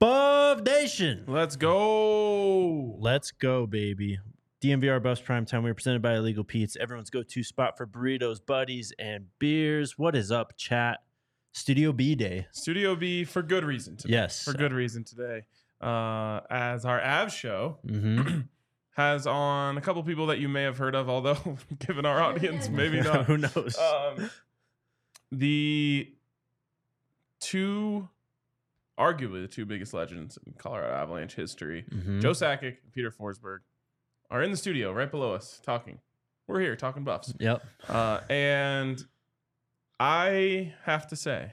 [0.00, 1.24] Buff Nation.
[1.26, 2.96] Let's go.
[2.98, 4.18] Let's go, baby.
[4.62, 5.62] DNVR Buffs Prime Time.
[5.62, 9.98] We are presented by Illegal Pete's, everyone's go to spot for burritos, buddies, and beers.
[9.98, 11.00] What is up, chat?
[11.52, 12.46] Studio B Day.
[12.50, 14.14] Studio B for good reason today.
[14.14, 14.42] Yes.
[14.42, 15.42] For good reason today.
[15.82, 18.40] Uh, as our Av show Mm-hmm.
[18.96, 22.70] has on a couple people that you may have heard of, although given our audience,
[22.70, 23.26] maybe not.
[23.26, 23.76] Who knows?
[23.78, 24.30] um,
[25.30, 26.10] the
[27.40, 28.08] two,
[29.00, 32.20] arguably the two biggest legends in Colorado Avalanche history, Mhm.
[32.20, 33.60] Joe Sakic and Peter Forsberg,
[34.30, 36.00] are in the studio right below us talking.
[36.46, 37.32] We're here talking buffs.
[37.40, 37.64] Yep.
[37.88, 39.02] Uh, and
[39.98, 41.52] I have to say,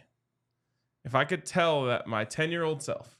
[1.05, 3.17] if I could tell that my 10 year old self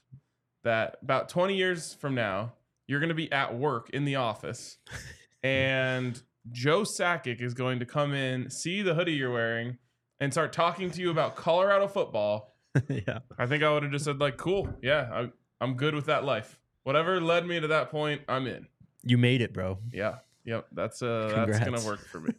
[0.64, 2.52] that about 20 years from now,
[2.86, 4.78] you're going to be at work in the office
[5.42, 9.78] and Joe Sakic is going to come in, see the hoodie you're wearing,
[10.20, 12.54] and start talking to you about Colorado football,
[12.88, 13.20] yeah.
[13.38, 14.68] I think I would have just said, like, cool.
[14.82, 16.58] Yeah, I, I'm good with that life.
[16.84, 18.66] Whatever led me to that point, I'm in.
[19.02, 19.78] You made it, bro.
[19.92, 20.16] Yeah.
[20.44, 20.66] Yep.
[20.72, 22.32] That's uh that's gonna work for me.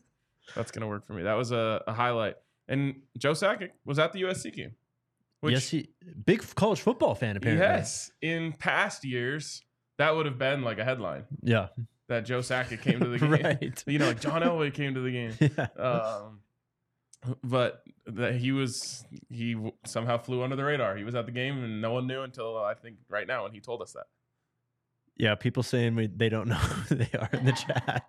[0.56, 1.24] That's gonna work for me.
[1.24, 2.36] That was a, a highlight.
[2.68, 4.72] And Joe Sakic was at the USC game.
[5.42, 5.90] Which yes, he
[6.26, 7.66] big college football fan apparently.
[7.66, 9.62] yes, in past years,
[10.00, 11.68] that would have been like a headline Yeah.
[12.10, 13.32] that Joe Sakic came to the game.
[13.32, 13.84] right.
[13.88, 15.34] You know, like John Elway came to the game.
[15.40, 15.68] Yeah.
[15.82, 16.39] Um,
[17.44, 20.96] but that he was he somehow flew under the radar.
[20.96, 23.52] He was at the game and no one knew until I think right now when
[23.52, 24.06] he told us that.
[25.18, 25.36] Yeah.
[25.36, 28.06] People saying we, they don't know who they are in the chat.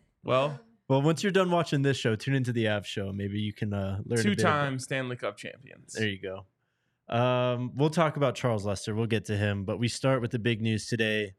[0.22, 3.10] Well, well, once you're done watching this show, tune into the Av show.
[3.10, 5.94] Maybe you can uh, learn a bit about- two-time Stanley Cup champions.
[5.94, 7.14] There you go.
[7.14, 8.94] Um, we'll talk about Charles Lester.
[8.94, 11.34] We'll get to him, but we start with the big news today.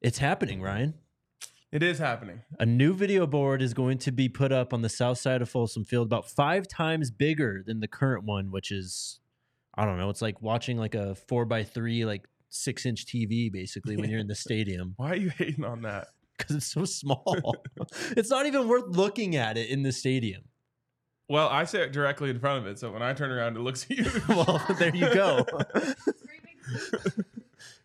[0.00, 0.94] It's happening, Ryan.
[1.72, 2.40] It is happening.
[2.58, 5.48] A new video board is going to be put up on the south side of
[5.48, 9.20] Folsom Field, about five times bigger than the current one, which is,
[9.76, 13.52] I don't know, it's like watching like a four by three, like six inch TV,
[13.52, 16.08] basically, when you're in the stadium Why are you hating on that?
[16.36, 17.56] because it's so small.
[18.16, 20.42] it's not even worth looking at it in the stadium.
[21.28, 23.82] Well, I sit directly in front of it, so when I turn around, it looks
[23.84, 24.26] huge.
[24.26, 25.44] well, there you go.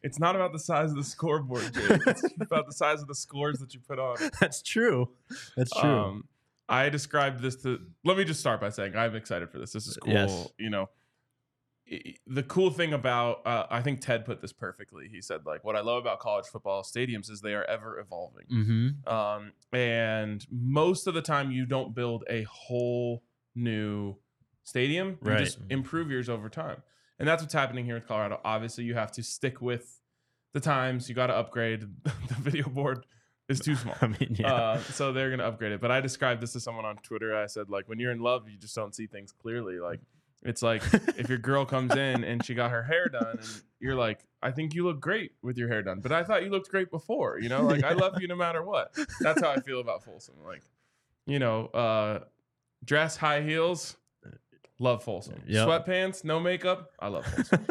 [0.06, 2.02] It's not about the size of the scoreboard, Jake.
[2.08, 4.16] It's about the size of the scores that you put on.
[4.40, 5.10] That's true.
[5.58, 5.90] That's true.
[5.90, 6.24] Um,
[6.70, 7.80] I described this to.
[8.04, 9.72] Let me just start by saying I'm excited for this.
[9.74, 10.14] This is cool.
[10.14, 10.48] Yes.
[10.58, 10.90] You know,
[12.26, 15.08] the cool thing about uh, I think Ted put this perfectly.
[15.12, 18.46] He said like, what I love about college football stadiums is they are ever evolving.
[18.52, 19.14] mm-hmm.
[19.14, 23.24] Um, and most of the time, you don't build a whole
[23.56, 24.16] new
[24.64, 25.20] stadium.
[25.24, 25.40] You Right.
[25.40, 26.82] just improve yours over time.
[27.20, 28.40] And that's what's happening here with Colorado.
[28.44, 30.02] Obviously, you have to stick with
[30.54, 31.08] the times.
[31.08, 31.82] You got to upgrade.
[32.04, 33.06] the video board
[33.48, 33.96] is too small.
[34.02, 34.54] I mean, yeah.
[34.54, 35.82] Uh, so they're going to upgrade it.
[35.82, 37.36] But I described this to someone on Twitter.
[37.36, 39.80] I said, like, when you're in love, you just don't see things clearly.
[39.80, 40.02] Like,
[40.44, 40.84] it's like
[41.18, 44.52] if your girl comes in and she got her hair done, and you're like, I
[44.52, 47.40] think you look great with your hair done, but I thought you looked great before.
[47.40, 48.96] You know, like I love you no matter what.
[49.20, 50.36] That's how I feel about Folsom.
[50.46, 50.62] Like,
[51.26, 52.20] you know, uh,
[52.84, 53.98] dress, high heels,
[54.80, 55.42] love Folsom.
[55.48, 55.68] Yep.
[55.68, 57.66] Sweatpants, no makeup, I love Folsom.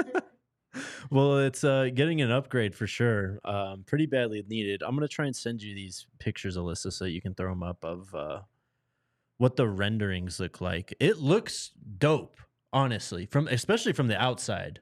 [1.11, 3.41] well, it's uh, getting an upgrade for sure.
[3.45, 4.83] Um, pretty badly needed.
[4.83, 7.85] I'm gonna try and send you these pictures, Alyssa, so you can throw them up
[7.85, 8.41] of uh,
[9.39, 10.95] what the renderings look like.
[11.01, 12.37] It looks dope,
[12.73, 14.81] honestly, from especially from the outside.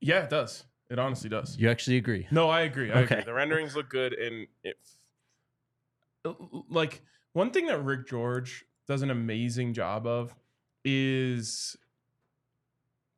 [0.00, 0.64] yeah, it does.
[0.88, 1.56] It honestly does.
[1.58, 2.28] You actually agree?
[2.30, 2.92] No, I agree.
[2.92, 3.16] I agree.
[3.16, 3.24] Okay.
[3.26, 4.76] The renderings look good, and it
[6.68, 7.02] like
[7.32, 10.34] one thing that Rick George does an amazing job of
[10.88, 11.76] is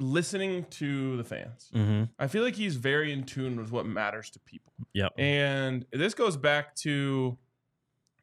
[0.00, 1.70] listening to the fans.
[1.74, 2.04] Mm-hmm.
[2.18, 4.72] I feel like he's very in tune with what matters to people.
[4.94, 5.12] Yep.
[5.18, 7.36] And this goes back to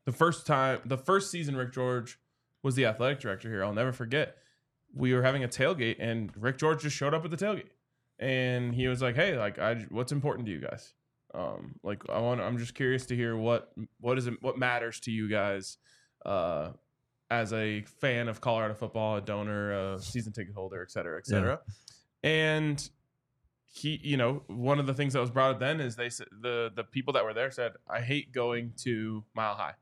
[0.06, 2.20] the first time, the first season Rick George
[2.64, 3.64] was the athletic director here.
[3.64, 4.38] I'll never forget.
[4.96, 7.70] We were having a tailgate, and Rick George just showed up at the tailgate,
[8.18, 10.94] and he was like, "Hey, like, I, what's important to you guys?
[11.34, 15.02] Um, like, I want, I'm just curious to hear what, what is it, what matters
[15.02, 15.78] to you guys,
[16.26, 16.70] uh,
[17.30, 21.26] as a fan of Colorado football, a donor, a season ticket holder, et cetera, et
[21.26, 21.60] cetera."
[22.24, 22.90] And
[23.66, 26.28] he, you know, one of the things that was brought up then is they said
[26.42, 29.74] the the people that were there said, "I hate going to Mile High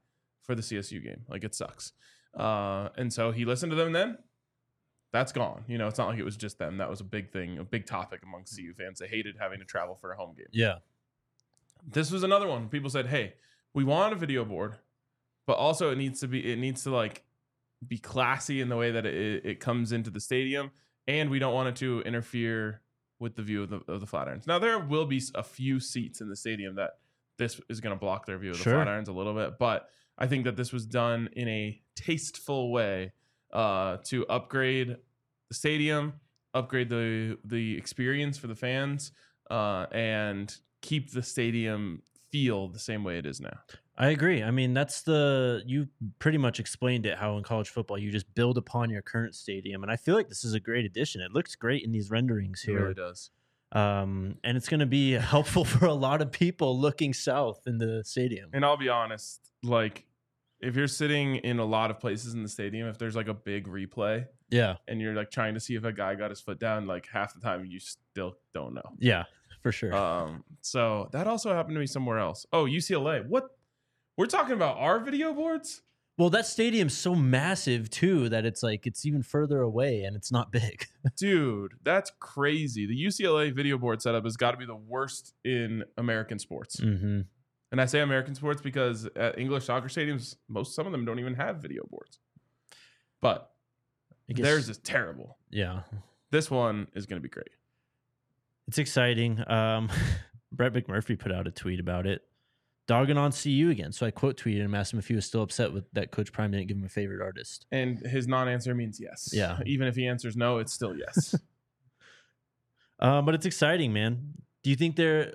[0.41, 1.25] for the CSU game.
[1.29, 1.93] Like it sucks."
[2.33, 3.91] Uh, and so he listened to them.
[3.91, 4.17] Then
[5.11, 5.63] that's gone.
[5.67, 6.77] You know, it's not like it was just them.
[6.77, 8.97] That was a big thing, a big topic amongst CU fans.
[8.99, 10.47] They hated having to travel for a home game.
[10.51, 10.77] Yeah.
[11.87, 12.69] This was another one.
[12.69, 13.35] People said, "Hey,
[13.73, 14.75] we want a video board,
[15.45, 17.23] but also it needs to be it needs to like
[17.87, 20.71] be classy in the way that it, it comes into the stadium,
[21.07, 22.81] and we don't want it to interfere
[23.19, 24.47] with the view of the of the Flatirons.
[24.47, 26.91] Now there will be a few seats in the stadium that
[27.37, 28.73] this is going to block their view of the Sure.
[28.73, 33.13] Flatirons a little bit, but I think that this was done in a tasteful way
[33.51, 34.97] uh, to upgrade
[35.49, 36.13] the stadium
[36.53, 39.11] upgrade the the experience for the fans,
[39.49, 42.01] uh, and keep the stadium
[42.31, 43.57] feel the same way it is now.
[43.97, 44.41] I agree.
[44.41, 45.87] I mean, that's the you
[46.19, 49.83] pretty much explained it how in college football you just build upon your current stadium,
[49.83, 51.21] and I feel like this is a great addition.
[51.21, 53.29] It looks great in these renderings It here, really does.
[53.71, 57.77] um, and it's going to be helpful for a lot of people looking south in
[57.77, 58.49] the stadium.
[58.53, 60.05] And I'll be honest, like
[60.59, 63.33] if you're sitting in a lot of places in the stadium, if there's like a
[63.33, 66.59] big replay Yeah, and you're like trying to see if a guy got his foot
[66.59, 68.95] down, like half the time you still don't know.
[68.99, 69.25] yeah,
[69.61, 69.93] for sure.
[69.93, 72.45] Um, so that also happened to me somewhere else.
[72.51, 73.23] Oh, UCLA.
[73.27, 73.49] What?
[74.17, 75.81] We're talking about our video boards?
[76.17, 80.31] well, that stadium's so massive too that it's like it's even further away and it's
[80.31, 80.85] not big.
[81.17, 82.85] Dude, that's crazy.
[82.85, 86.79] The UCLA video board setup has got to be the worst in American sports.
[86.79, 87.21] mm-hmm.
[87.71, 91.17] And I say American sports because at English soccer stadiums, most some of them don't
[91.17, 92.19] even have video boards.
[93.19, 93.49] But
[94.27, 95.37] theirs is terrible.
[95.49, 95.81] yeah.
[96.29, 97.49] This one is going to be great.
[98.67, 99.43] It's exciting.
[99.49, 99.89] Um,
[100.51, 102.21] Brett McMurphy put out a tweet about it.
[102.85, 103.93] Dogging on CU again.
[103.93, 106.33] So I quote tweeted him, asked him if he was still upset with that Coach
[106.33, 107.65] Prime didn't give him a favorite artist.
[107.71, 109.29] And his non-answer means yes.
[109.31, 109.59] Yeah.
[109.65, 111.35] Even if he answers no, it's still yes.
[112.99, 114.33] Um, but it's exciting, man.
[114.63, 115.33] Do you think they're?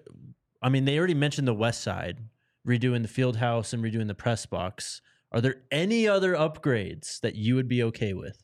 [0.60, 2.18] I mean, they already mentioned the West Side
[2.66, 5.00] redoing the field house and redoing the press box.
[5.32, 8.42] Are there any other upgrades that you would be okay with?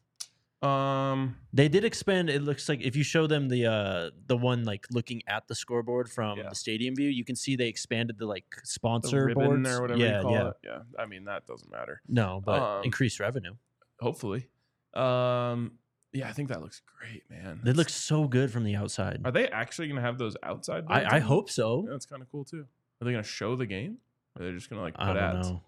[0.64, 2.30] Um, They did expand.
[2.30, 5.54] It looks like if you show them the uh the one like looking at the
[5.54, 6.48] scoreboard from Yeah.
[6.48, 10.00] the stadium view, you can see they expanded the like sponsor ribbon boards or whatever
[10.00, 10.48] yeah, you call yeah.
[10.48, 10.54] it.
[10.64, 10.78] Yeah.
[10.98, 12.00] I mean, that doesn't matter.
[12.08, 13.54] No, but Um, increased revenue.
[14.00, 14.48] Hopefully.
[14.94, 15.72] Um,
[16.12, 17.58] yeah, I think that looks great, man.
[17.58, 19.20] It That's- looks so good from the outside.
[19.24, 20.84] Are they actually going to have those outside?
[20.88, 21.86] I, I hope so.
[21.88, 22.66] That's kind of cool too.
[23.00, 23.98] Are they going to show the game?
[24.38, 25.50] Or are they just going to like I put don't ads?
[25.50, 25.62] know.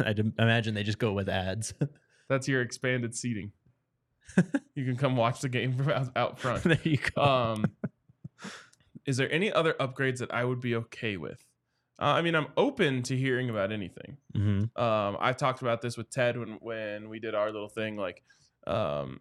[0.06, 1.72] I'd imagine they just go with ads.
[2.28, 3.52] That's your expanded seating.
[4.74, 6.62] you can come watch the game from out, out front.
[6.64, 7.22] there you go.
[7.22, 7.64] Um,
[9.06, 11.44] is there any other upgrades that I would be okay with?
[12.00, 14.18] Uh, I mean, I'm open to hearing about anything.
[14.34, 17.96] hmm Um, I've talked about this with Ted when when we did our little thing.
[17.96, 18.22] Like,
[18.66, 19.20] um,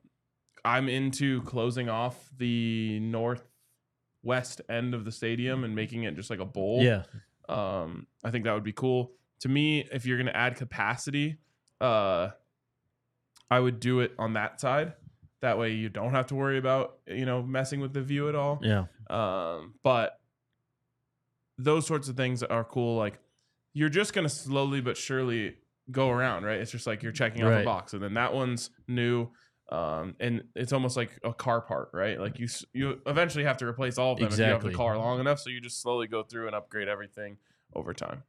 [0.63, 6.39] I'm into closing off the northwest end of the stadium and making it just like
[6.39, 6.83] a bowl.
[6.83, 7.03] Yeah.
[7.49, 9.11] Um, I think that would be cool.
[9.41, 11.37] To me, if you're gonna add capacity,
[11.81, 12.29] uh,
[13.49, 14.93] I would do it on that side.
[15.41, 18.35] That way, you don't have to worry about you know messing with the view at
[18.35, 18.59] all.
[18.61, 18.85] Yeah.
[19.09, 20.19] Um, but
[21.57, 22.97] those sorts of things are cool.
[22.97, 23.19] Like
[23.73, 25.55] you're just gonna slowly but surely
[25.91, 26.59] go around, right?
[26.59, 27.65] It's just like you're checking off a Right.
[27.65, 29.29] box, and then that one's new.
[29.69, 32.17] Um, and it's almost like a car part, right?
[32.19, 34.97] Like you, you eventually have to replace all of them if you have the car
[34.97, 35.39] long enough.
[35.39, 37.37] So you just slowly go through and upgrade everything
[37.73, 38.23] over time.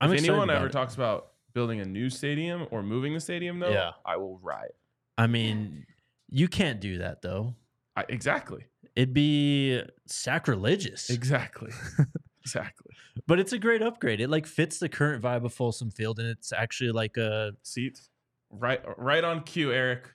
[0.00, 0.72] I'm if anyone ever it.
[0.72, 3.92] talks about building a new stadium or moving the stadium, though, Yeah.
[4.04, 4.74] I will riot.
[5.16, 5.86] I mean,
[6.28, 7.54] you can't do that though.
[7.96, 8.64] I, exactly,
[8.96, 11.08] It'd be sacrilegious.
[11.10, 11.70] exactly,
[12.42, 12.90] exactly.
[13.28, 14.20] But it's a great upgrade.
[14.20, 18.10] It like fits the current vibe of Folsom Field, and it's actually like a Seats,
[18.50, 20.08] right, right on cue, Eric.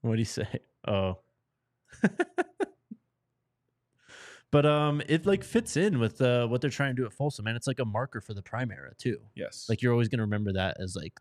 [0.00, 0.48] what do you say?
[0.86, 1.18] Oh.
[4.50, 7.46] but um, it like fits in with uh, what they're trying to do at Folsom,
[7.46, 9.18] and it's like a marker for the Prime era too.
[9.34, 11.14] Yes, Like you're always gonna remember that as like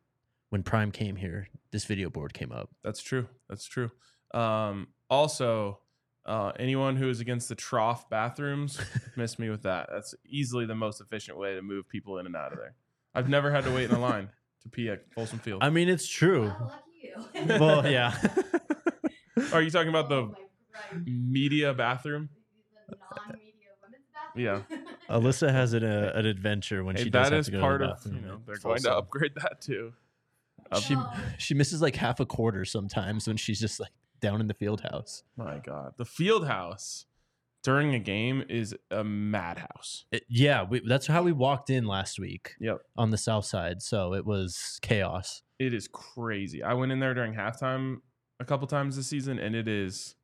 [0.49, 2.69] when Prime came here, this video board came up.
[2.83, 3.27] That's true.
[3.49, 3.91] That's true.
[4.33, 5.79] Um, also,
[6.25, 8.79] uh, anyone who is against the trough bathrooms,
[9.15, 9.89] miss me with that.
[9.91, 12.75] That's easily the most efficient way to move people in and out of there.
[13.15, 14.29] I've never had to wait in a line
[14.61, 15.63] to pee at Folsom Field.
[15.63, 16.51] I mean, it's true.
[16.59, 17.59] Oh, lucky you.
[17.59, 18.15] well, yeah.
[19.53, 20.33] Are you talking about Oh,
[20.91, 22.29] the my- media bathroom?
[22.89, 24.65] The non-media women's bathroom?
[24.69, 24.87] Yeah.
[25.15, 27.59] Alyssa has an, uh, an adventure when Hey, she does that have is to go
[27.61, 29.93] part to the of you bathroom know they're going to upgrade that too.
[30.71, 30.95] Up- She
[31.37, 34.81] she misses like half a quarter sometimes when she's just like down in the field
[34.81, 35.23] house.
[35.37, 37.05] my God, the field house
[37.63, 40.05] during a game is a madhouse.
[40.11, 42.79] It- yeah, we, that's how we walked in last week Yep.
[42.97, 43.81] on the south side.
[43.81, 45.41] So it was chaos.
[45.59, 46.63] It is crazy.
[46.63, 48.01] I went in there during halftime
[48.39, 50.15] a couple times this season, and it is.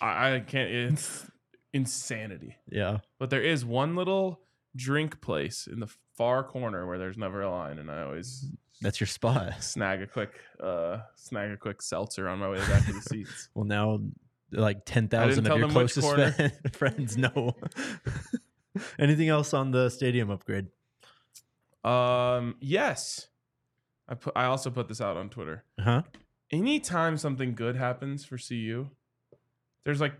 [0.00, 0.70] I, I can't.
[0.92, 1.26] It's
[1.72, 2.56] insanity.
[2.70, 2.98] Yeah.
[3.18, 4.40] But there is one little
[4.76, 8.46] drink place in the far corner where there's never a line, and I always
[8.80, 9.62] That's your spot.
[9.62, 10.32] snag a quick,
[10.62, 13.48] uh, snag a quick seltzer on my way back to the seats.
[13.54, 14.00] Well, now
[14.52, 16.06] like 10,000 of your closest
[16.72, 17.56] friends know.
[18.98, 20.66] Anything else on the stadium upgrade?
[21.82, 23.28] Um, yes,
[24.08, 24.32] I put.
[24.36, 25.64] I also put this out on Twitter.
[25.78, 26.02] Huh?
[26.52, 28.88] anytime something good happens for CU,
[29.84, 30.14] there's like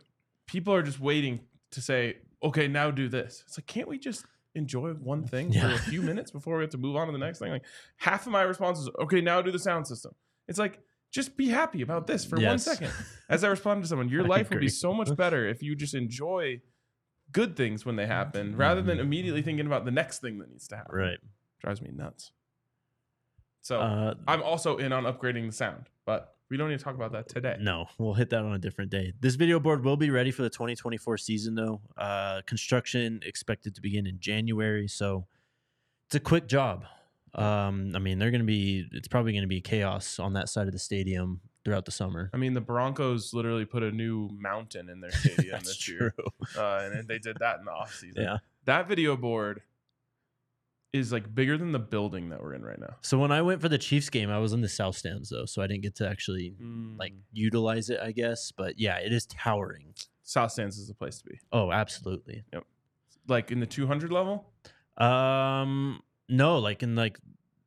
[0.46, 1.40] people are just waiting
[1.72, 3.42] to say, okay, now do this.
[3.46, 6.70] It's like, can't we just enjoy one thing for a few minutes before we have
[6.70, 7.50] to move on to the next thing?
[7.50, 7.64] Like
[7.96, 10.12] half of my response is, okay, now do the sound system.
[10.46, 10.80] It's like,
[11.10, 12.64] just be happy about this for one Yes.
[12.64, 12.92] second.
[13.28, 15.74] As I responded to someone, your I life would be so much better if you
[15.74, 16.60] just enjoy
[17.32, 20.68] good things when they happen rather than immediately thinking about the next thing that needs
[20.68, 20.94] to happen.
[20.94, 21.18] Right.
[21.60, 22.32] Drives me nuts.
[23.62, 26.94] So Uh, I'm also in on upgrading the sound, but we don't need to talk
[26.94, 27.56] about that today.
[27.60, 29.12] No, we'll hit that on a different day.
[29.20, 31.80] This video board will be ready for the 2024 season, though.
[31.96, 35.26] Uh, construction expected to begin in January, so
[36.06, 36.84] it's a quick job.
[37.34, 38.86] Um, I mean, they're going to be.
[38.92, 42.30] It's probably going to be chaos on that side of the stadium throughout the summer.
[42.32, 45.96] I mean, the Broncos literally put a new mountain in their stadium That's this true.
[45.96, 46.14] year,
[46.56, 48.16] uh, and they did that in the offseason.
[48.22, 48.38] Yeah.
[48.66, 49.62] That video board
[50.94, 52.94] is like bigger than the building that we're in right now.
[53.02, 55.44] So when I went for the Chiefs game, I was in the south stands though,
[55.44, 56.54] so I didn't get to actually
[56.96, 57.98] like utilize it.
[58.00, 59.94] I guess, but yeah, it is towering.
[60.22, 61.38] South Stands is the place to be.
[61.52, 62.44] Oh, absolutely.
[62.54, 62.64] Yep.
[63.28, 64.46] Like in the 200 level.
[64.96, 67.18] Um, no, like in like,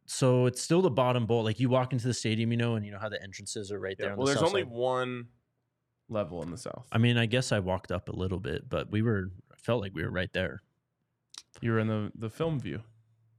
[0.07, 1.43] so it's still the bottom bowl.
[1.43, 3.79] Like you walk into the stadium, you know, and you know how the entrances are
[3.79, 4.07] right there.
[4.07, 4.12] Yeah.
[4.13, 4.72] on Well, the there's only side.
[4.72, 5.27] one
[6.10, 6.88] level in the south.
[6.91, 9.91] I mean, I guess I walked up a little bit, but we were felt like
[9.93, 10.63] we were right there.
[11.62, 12.81] You were in the the film view.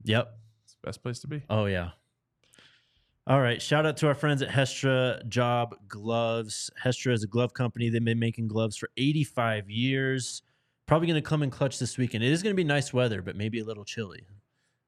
[0.05, 0.35] Yep.
[0.65, 1.43] It's the best place to be.
[1.49, 1.91] Oh yeah.
[3.27, 3.61] All right.
[3.61, 6.71] Shout out to our friends at Hestra Job Gloves.
[6.83, 7.91] Hestra is a glove company.
[7.91, 10.43] They've been making gloves for 85 years.
[10.87, 12.25] Probably going to come in clutch this weekend.
[12.25, 14.27] It is going to be nice weather, but maybe a little chilly.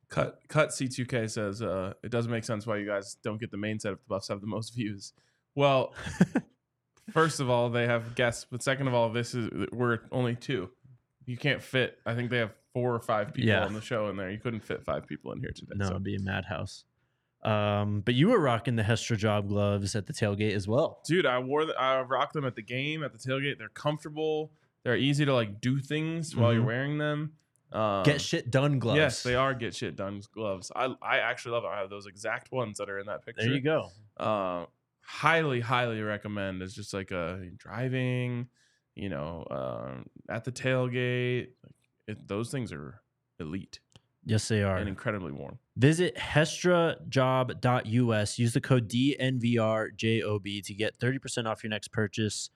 [0.09, 3.59] Cut cut C2K says uh, it doesn't make sense why you guys don't get the
[3.59, 5.13] main set if the Buffs have the most views.
[5.55, 5.93] Well,
[7.13, 10.71] first of all, they have guests, but second of all, this is we're only two.
[11.27, 11.99] You can't fit.
[12.07, 13.65] I think they have four or five people Yeah.
[13.65, 14.31] on the show in there.
[14.31, 15.73] You couldn't fit five people in here today.
[15.77, 15.91] No, so.
[15.93, 16.85] it'd be a madhouse.
[17.43, 21.01] Um, but you were rocking the Hestra Job gloves at the tailgate as well.
[21.07, 24.53] dude i wore the, i rocked them at the game at the tailgate they're comfortable
[24.85, 26.67] they're easy to like do things while you're Mhm.
[26.67, 27.33] wearing them
[27.73, 28.99] um, Get shit done gloves.
[28.99, 32.07] yes they are get shit done gloves i i actually love them i have those
[32.07, 33.89] exact ones that are in that picture There you go.
[34.19, 34.67] uh,
[35.01, 38.49] highly highly recommend it's just like a driving
[38.95, 41.53] you know um, at the tailgate
[42.11, 43.01] it, those things are
[43.39, 43.81] elite
[44.25, 44.77] Yes, they are.
[44.77, 48.39] and incredibly warm Visit hestrajob.us.
[48.39, 52.51] Use the code DNVRJOB to get 30% off your next purchase.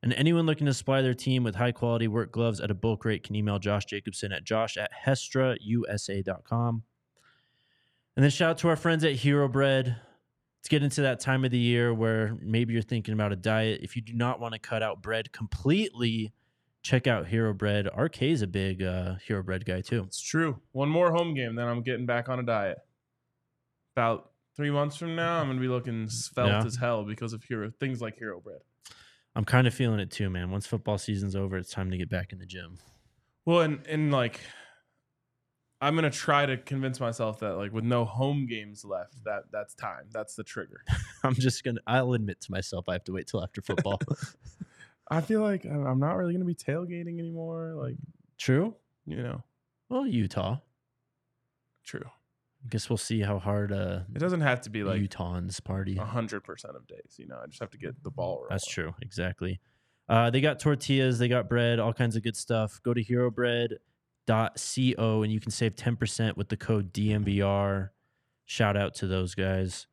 [0.00, 3.04] And anyone looking to supply their team with high quality work gloves at a bulk
[3.04, 6.84] rate can email Josh Jacobson at josh at hestrausa.com.
[8.16, 9.96] And then shout out to our friends at Hero Bread.
[10.60, 13.80] Let's get into that time of the year where maybe you're thinking about a diet.
[13.82, 16.32] If you do not want to cut out bread completely,
[16.88, 17.86] check out Hero Bread.
[17.94, 20.04] RK is a big uh, Hero Bread guy too.
[20.06, 20.58] It's true.
[20.72, 22.78] One more home game, then I'm getting back on a diet.
[23.94, 26.64] About three months from now, I'm gonna be looking svelte Yeah.
[26.64, 28.60] as hell because of hero things like hero bread.
[29.36, 30.50] I'm kind of feeling it too, man.
[30.50, 32.78] Once football season's over, it's time to get back in the gym.
[33.44, 34.40] Well, and and like,
[35.82, 39.74] I'm gonna try to convince myself that like with no home games left, that that's
[39.74, 40.06] time.
[40.10, 40.80] That's the trigger.
[41.22, 41.80] I'm just gonna.
[41.86, 44.00] I'll admit to myself, I have to wait till after football.
[45.10, 47.72] I feel like I'm not really gonna be tailgating anymore.
[47.74, 47.96] Like
[48.38, 48.74] True.
[49.06, 49.42] you know,
[49.88, 50.58] Well, Utah.
[51.84, 52.04] true.
[52.64, 55.94] I guess we'll see how hard uh, It doesn't have to be like Utahns party.
[55.96, 57.14] hundred percent of days.
[57.16, 58.48] You know, I just have to get the ball rolling.
[58.50, 58.94] That's true.
[59.00, 59.60] Exactly.
[60.08, 62.80] Uh, they got tortillas, they got bread, all kinds of good stuff.
[62.82, 63.02] Go to
[64.26, 67.90] herobread.co and you can save 10% with the code DNVR.
[68.46, 69.86] Shout out to those guys.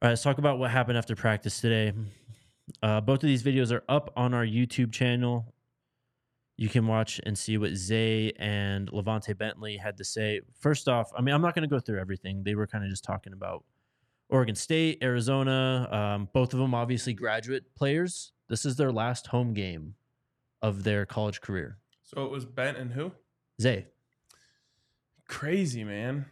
[0.00, 1.92] All right, let's talk about what happened after practice today.
[2.82, 5.52] Uh, both of these videos are up on our YouTube channel.
[6.56, 10.40] You can watch and see what Zay and LaVonta Bentley had to say.
[10.60, 12.42] First off, I mean, I'm not going to go through everything.
[12.44, 13.64] They were kind of just talking about
[14.28, 18.32] Oregon State, Arizona, um, both of them obviously graduate players.
[18.48, 19.94] This is their last home game
[20.62, 21.78] of their college career.
[22.02, 23.12] So it was Bent and who?
[23.60, 23.86] Zay,
[25.28, 26.26] Crazy man.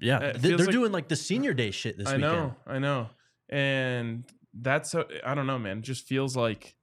[0.00, 2.32] yeah, th- they're like- doing like the senior day shit this I weekend.
[2.32, 3.08] know, I know,
[3.48, 4.24] and
[4.54, 5.78] that's so, I don't know, man.
[5.78, 6.74] It just feels like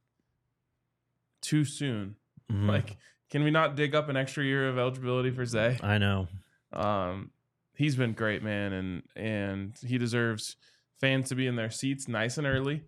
[1.41, 2.15] too soon.
[2.51, 2.67] Mhm.
[2.67, 2.98] Like,
[3.29, 5.77] can we not dig up an extra year of eligibility for Zay?
[5.81, 6.27] I know.
[6.74, 7.31] Um,
[7.75, 10.55] he's been great, man, and and he deserves
[11.00, 12.84] fans to be in their seats nice and early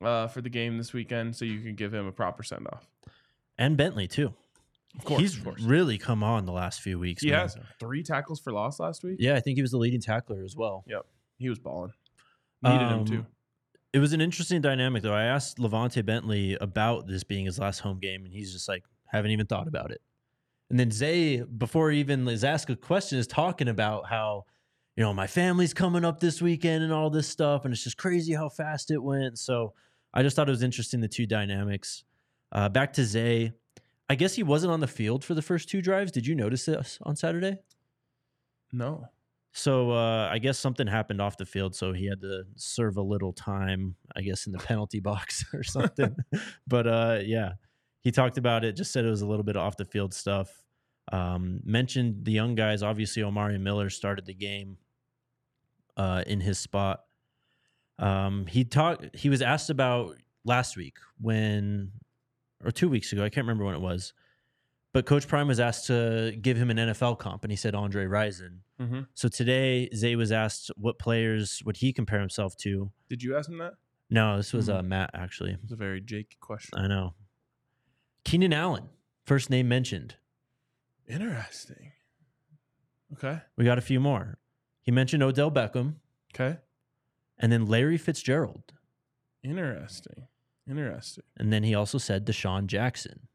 [0.00, 2.86] uh, for the game this weekend, so you can give him a proper send off.
[3.58, 4.34] And Bentley too.
[4.98, 5.62] Of course, He's of course.
[5.62, 7.22] really come on the last few weeks.
[7.22, 7.40] He man.
[7.40, 9.16] has three tackles for loss last week.
[9.20, 10.82] Yeah, I think he was the leading tackler as well.
[10.88, 11.06] Yep,
[11.38, 11.92] he was balling.
[12.62, 13.26] Needed him Um, too.
[13.92, 15.14] It was an interesting dynamic though.
[15.14, 18.84] I asked LaVonta Bentley about this being his last home game, and he's just like,
[19.06, 20.00] haven't even thought about it.
[20.70, 24.44] And then Zay, before even is asked a question, is talking about how,
[24.96, 27.96] you know, my family's coming up this weekend and all this stuff, and it's just
[27.96, 29.38] crazy how fast it went.
[29.38, 29.74] So
[30.14, 32.04] I just thought it was interesting the two dynamics.
[32.52, 33.52] Uh, back to Zay.
[34.08, 36.12] I guess he wasn't on the field for the first two drives.
[36.12, 37.58] Did you notice this on Saturday?
[38.72, 39.08] No.
[39.52, 43.02] So uh, I guess something happened off the field, so he had to serve a
[43.02, 46.14] little time, I guess, in the penalty box or something.
[46.68, 47.52] but uh, yeah,
[48.02, 48.76] he talked about it.
[48.76, 50.50] Just said it was a little bit off the field stuff.
[51.12, 52.82] Um, mentioned the young guys.
[52.82, 54.78] Obviously, Omarion Miller started the game
[55.96, 57.00] uh, in his spot.
[57.98, 59.16] Um, he talked.
[59.16, 61.90] He was asked about last week when,
[62.64, 63.24] or two weeks ago.
[63.24, 64.12] I can't remember when it was.
[64.92, 68.06] But Coach Prime was asked to give him an NFL comp, and he said Andre
[68.06, 68.58] Rison.
[68.80, 69.00] Mm-hmm.
[69.14, 72.90] So today, Zay was asked what players would he compare himself to.
[73.08, 73.74] Did you ask him that?
[74.08, 74.78] No, this was Mhm.
[74.78, 75.56] uh, Matt actually.
[75.62, 76.78] It's a very Jake question.
[76.78, 77.14] I know.
[78.24, 78.88] Keenan Allen,
[79.24, 80.16] first name mentioned.
[81.06, 81.92] Interesting.
[83.14, 83.40] Okay.
[83.56, 84.38] We got a few more.
[84.82, 85.96] He mentioned Odell Beckham
[86.34, 86.58] Okay.
[87.38, 88.72] and then Larry Fitzgerald.
[89.42, 90.28] Interesting.
[90.68, 91.24] Interesting.
[91.36, 93.28] And then he also said DeSean Jackson,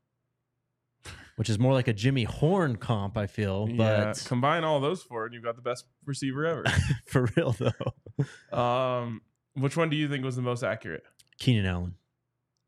[1.36, 3.68] which is more like a Jimmy Horn comp, I feel.
[3.70, 4.06] yeah.
[4.06, 6.63] But Combine all those four, and you've got the best receiver ever.
[7.06, 9.22] for real, though, um,
[9.54, 11.04] which one do you think was the most accurate?
[11.39, 11.96] Keenan Allen.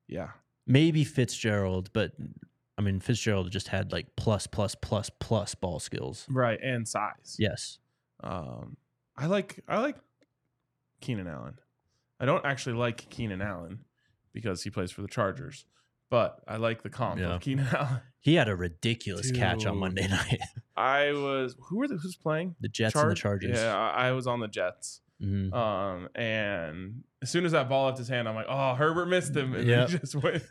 [0.07, 0.29] Yeah.
[0.65, 2.11] Maybe Fitzgerald, but
[2.77, 6.25] I mean, Fitzgerald just had like plus, plus, plus, plus ball skills.
[6.29, 6.59] Right.
[6.61, 7.37] And size.
[7.39, 7.79] Yes.
[8.21, 8.77] Um,
[9.15, 9.95] I like I like
[11.01, 11.59] Keenan Allen.
[12.19, 13.79] I don't actually like Keenan Allen
[14.33, 15.65] because he plays for the Chargers,
[16.09, 17.35] but I like the comp Yeah.
[17.35, 18.01] of Keenan Allen.
[18.19, 19.79] He had a ridiculous catch on Dude.
[19.81, 20.39] Monday night.
[20.77, 22.55] I was who were the, who's playing?
[22.59, 23.57] the Jets and the Charg- Chargers.
[23.57, 25.01] Yeah, I, I was on the Jets.
[25.21, 25.51] Mhm.
[25.53, 29.35] Um, and as soon as that ball left his hand, I'm like, oh, Herbert missed
[29.35, 29.89] him, and Yep.
[29.89, 30.43] he just went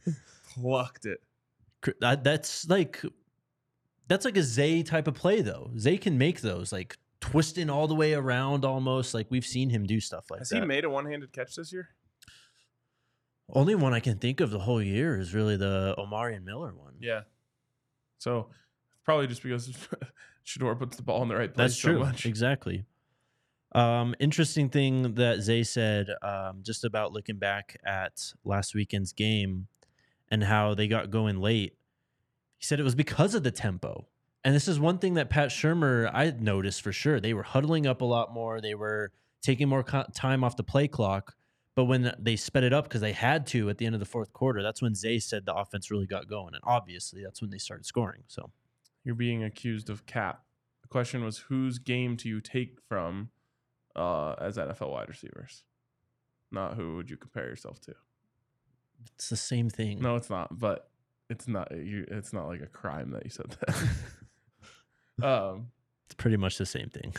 [0.55, 1.21] plucked it.
[1.83, 3.03] Cr- that, that's like
[4.09, 5.71] that's like a Zay type of play though.
[5.79, 9.15] Zay can make those like twisting all the way around almost.
[9.15, 10.43] Like we've seen him do stuff like that.
[10.43, 10.61] Has that.
[10.63, 11.89] he made a one-handed catch this year?
[13.53, 16.95] Only one I can think of the whole year is really the Omarion Miller one.
[17.01, 17.23] Yeah.
[18.19, 18.49] So
[19.05, 19.69] probably just because
[20.47, 21.99] Shedeur puts the ball in the right place That's so true.
[22.01, 22.27] much.
[22.27, 22.85] Exactly.
[23.73, 29.69] Um, interesting thing that Zay said um, just about looking back at last weekend's game
[30.31, 31.75] and how they got going late.
[32.59, 34.07] He said it was because of the tempo.
[34.45, 37.21] And this is one thing that Pat Shurmur I noticed for sure.
[37.21, 38.61] They were huddling up a lot more.
[38.61, 41.35] They were taking more co- time off the play clock.
[41.77, 44.07] But when they sped it up because they had to at the end of the
[44.07, 46.55] fourth quarter, that's when Zay said the offense really got going.
[46.55, 48.23] And obviously, that's when they started scoring.
[48.29, 48.51] So
[49.05, 50.43] You're being accused of cap.
[50.81, 53.29] The question was whose game do you take from
[53.95, 55.65] uh, as NFL wide receivers?
[56.51, 57.95] Not who would you compare yourself to.
[59.15, 60.01] it's the same thing.
[60.01, 60.59] No, it's not.
[60.59, 60.89] But
[61.29, 61.71] it's not.
[61.77, 62.07] You.
[62.11, 65.23] It's not like a crime that you said that.
[65.53, 65.67] um.
[66.07, 67.13] It's pretty much the same thing.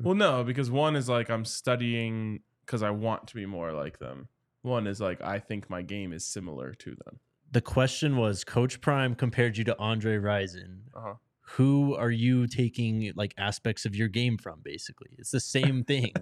[0.00, 2.40] Well, no, because one is like I'm studying
[2.72, 4.28] because I want to be more like them.
[4.62, 7.20] One is like I think my game is similar to them.
[7.50, 10.78] the question was Coach Prime compared you to Andre Rison.
[10.94, 11.14] Uh-huh.
[11.56, 14.60] Who are you taking like aspects of your game from?
[14.62, 16.14] Basically, it's the same thing.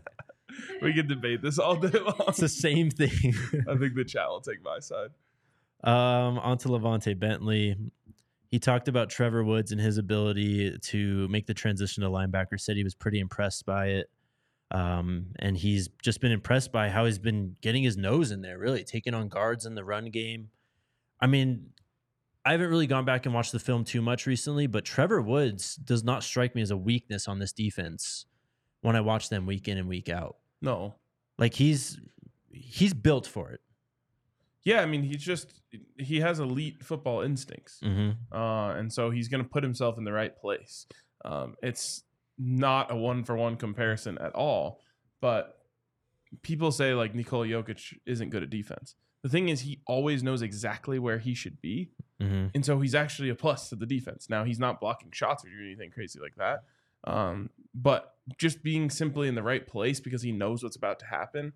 [0.83, 2.15] We can debate this all day long.
[2.27, 3.35] it's the same thing.
[3.69, 5.11] I think the chat will take my side.
[5.85, 7.77] um, on to LaVonta Bentley.
[8.49, 12.59] He talked about Trevor Woods and his ability to make the transition to linebacker.
[12.59, 14.11] Said he was pretty impressed by it.
[14.73, 18.59] Um, and he's just been impressed by how he's been getting his nose in there,
[18.59, 20.51] really taking on guards in the run game.
[21.21, 21.71] I mean,
[22.45, 25.75] I haven't really gone back and watched the film too much recently, but Trevor Woods
[25.77, 28.27] does not strike me as a weakness on this defense
[28.83, 30.37] when I watch them week in and week out.
[30.63, 30.95] No.
[31.37, 31.99] Like he's
[32.53, 33.61] he's built for it.
[34.63, 35.61] Yeah, I mean he's just
[35.99, 38.33] he has elite football instincts, Mm-hmm.
[38.35, 40.87] uh, and so he's going to put himself in the right place.
[41.25, 42.03] Um, it's
[42.43, 44.81] not a one for one comparison at all,
[45.21, 45.59] but
[46.43, 48.95] people say like Nikola Jokic isn't good at defense.
[49.23, 51.91] The thing is, he always knows exactly where he should be,
[52.23, 52.49] Mm-hmm.
[52.55, 54.29] and so he's actually a plus to the defense.
[54.29, 56.65] Now he's not blocking shots or doing anything crazy like that,
[57.05, 61.07] um, but just being simply in the right place because he knows what's about to
[61.07, 61.53] happen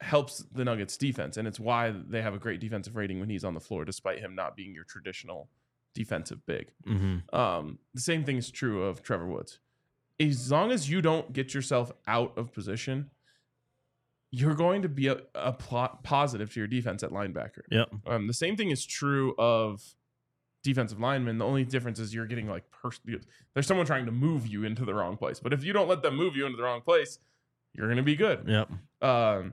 [0.00, 3.44] helps the Nuggets defense, and it's why they have a great defensive rating when he's
[3.44, 5.48] on the floor, despite him not being your traditional
[5.94, 6.70] defensive big.
[6.86, 7.34] Mm-hmm.
[7.34, 9.58] Um, the same thing is true of Trevor Woods.
[10.20, 13.10] As long as you don't get yourself out of position,
[14.30, 17.62] you're going to be a, a plot positive to your defense at linebacker.
[17.70, 17.88] Yep.
[18.06, 19.94] Um, the same thing is true of
[20.62, 21.38] defensive linemen.
[21.38, 23.00] The only difference is you're getting like pers-
[23.54, 25.40] there's someone trying to move you into the wrong place.
[25.40, 27.18] But if you don't let them move you into the wrong place,
[27.72, 28.44] you're going to be good.
[28.46, 28.70] Yep.
[29.08, 29.52] Um,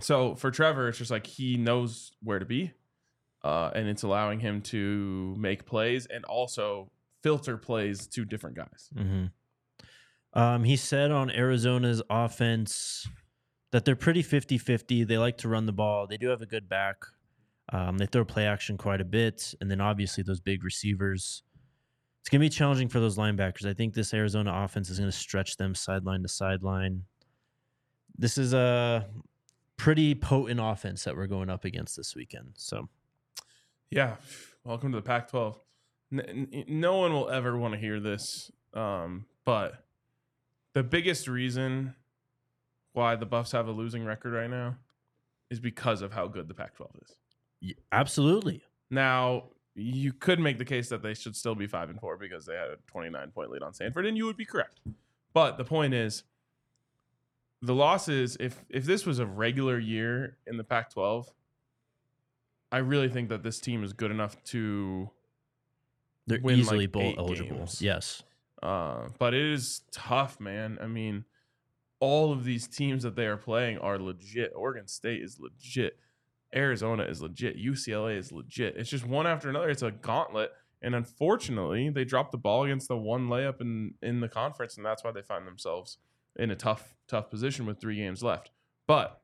[0.00, 2.72] so for Trevor, it's just like he knows where to be,
[3.42, 6.90] uh, and it's allowing him to make plays and also
[7.22, 8.90] filter plays to different guys.
[8.94, 9.26] Mm-hmm.
[10.38, 13.08] Um, he said on Arizona's offense
[13.72, 15.02] that they're pretty 50 50.
[15.02, 16.96] They like to run the ball, they do have a good back.
[17.72, 19.52] Um, they throw play action quite a bit.
[19.60, 21.42] And then obviously those big receivers.
[22.20, 23.68] It's It's gonna be challenging for those linebackers.
[23.68, 27.02] I think this Arizona offense is gonna stretch them sideline to sideline.
[28.16, 29.08] This is a
[29.76, 32.52] pretty potent offense that we're going up against this weekend.
[32.54, 32.88] So
[33.90, 34.16] Yeah,
[34.62, 35.58] welcome to the Pac-12.
[36.12, 39.87] N- n- no one will ever want to hear this, um, but
[40.78, 41.92] the biggest reason
[42.92, 44.76] why the Buffs have a losing record right now
[45.50, 47.16] is because of how good the Pac-12 is.
[47.60, 48.62] y- absolutely.
[48.88, 52.46] Now, you could make the case that they should still be five and four because
[52.46, 54.78] they had a 29 point lead on Stanford, and you would be correct.
[55.34, 56.22] But the point is,
[57.60, 58.36] the losses.
[58.38, 61.26] If if this was a regular year in the Pac-12,
[62.70, 65.10] I really think that this team is good enough to.
[66.28, 67.56] They're Win, like, easily bowl eligible.
[67.56, 67.82] games.
[67.82, 68.22] Yes.
[68.62, 70.78] Uh, but it is tough, man.
[70.80, 71.24] I mean,
[72.00, 74.52] all of these teams that they are playing are legit.
[74.54, 75.98] Oregon State is legit.
[76.54, 77.56] Arizona is legit.
[77.58, 78.76] UCLA is legit.
[78.76, 79.68] It's just one after another.
[79.68, 80.50] It's a gauntlet.
[80.80, 84.86] And unfortunately, they dropped the ball against the one layup in in the conference, and
[84.86, 85.98] that's why they find themselves
[86.36, 88.52] in a tough tough position with three games left.
[88.86, 89.20] But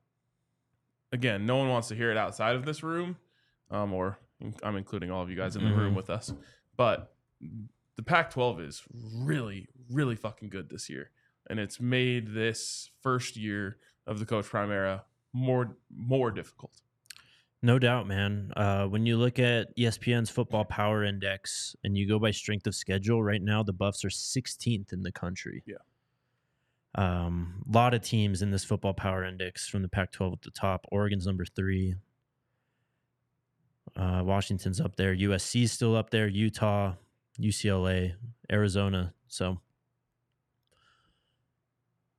[1.13, 3.17] again, no one wants to hear it outside of this room,
[3.71, 4.19] um, or
[4.65, 5.97] I'm including all of you guys in the room Mhm.
[5.97, 6.33] with us.
[6.77, 7.15] But
[7.97, 11.11] the Pac-12 is really, really fucking good this year,
[11.49, 16.81] and it's made this first year of the Coach Prime era more more difficult.
[17.63, 18.53] No doubt, man.
[18.55, 22.75] Uh, when you look at ESPN's Football Power Index and you go by strength of
[22.75, 25.63] schedule, right now the Buffs are 16th in the country.
[25.67, 25.77] Yeah.
[26.95, 30.51] Um, a lot of teams in this Football Power Index from the Pac-12 at the
[30.51, 30.85] top.
[30.93, 31.95] Oregon's number three.
[33.97, 35.17] Uh, Washington's up there.
[35.17, 36.29] USC's still up there.
[36.29, 36.95] Utah,
[37.41, 38.15] UCLA,
[38.51, 39.15] Arizona.
[39.29, 39.59] So,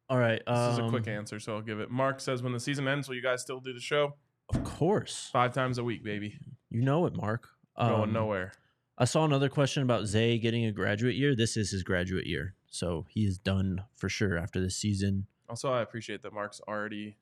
[0.09, 0.41] all right.
[0.45, 1.89] This is a um, quick answer, so I'll give it.
[1.89, 4.15] Mark says, "When the season ends, will you guys still do the show?
[4.49, 6.37] Of course, Five times a week, baby.
[6.69, 7.49] you know it, Mark.
[7.77, 8.51] Going Um, nowhere."
[8.97, 11.35] I saw another question about Zay getting a graduate year.
[11.35, 12.55] This is his graduate year.
[12.69, 15.27] So he is done for sure after this season.
[15.49, 17.17] Also, I appreciate that Mark's already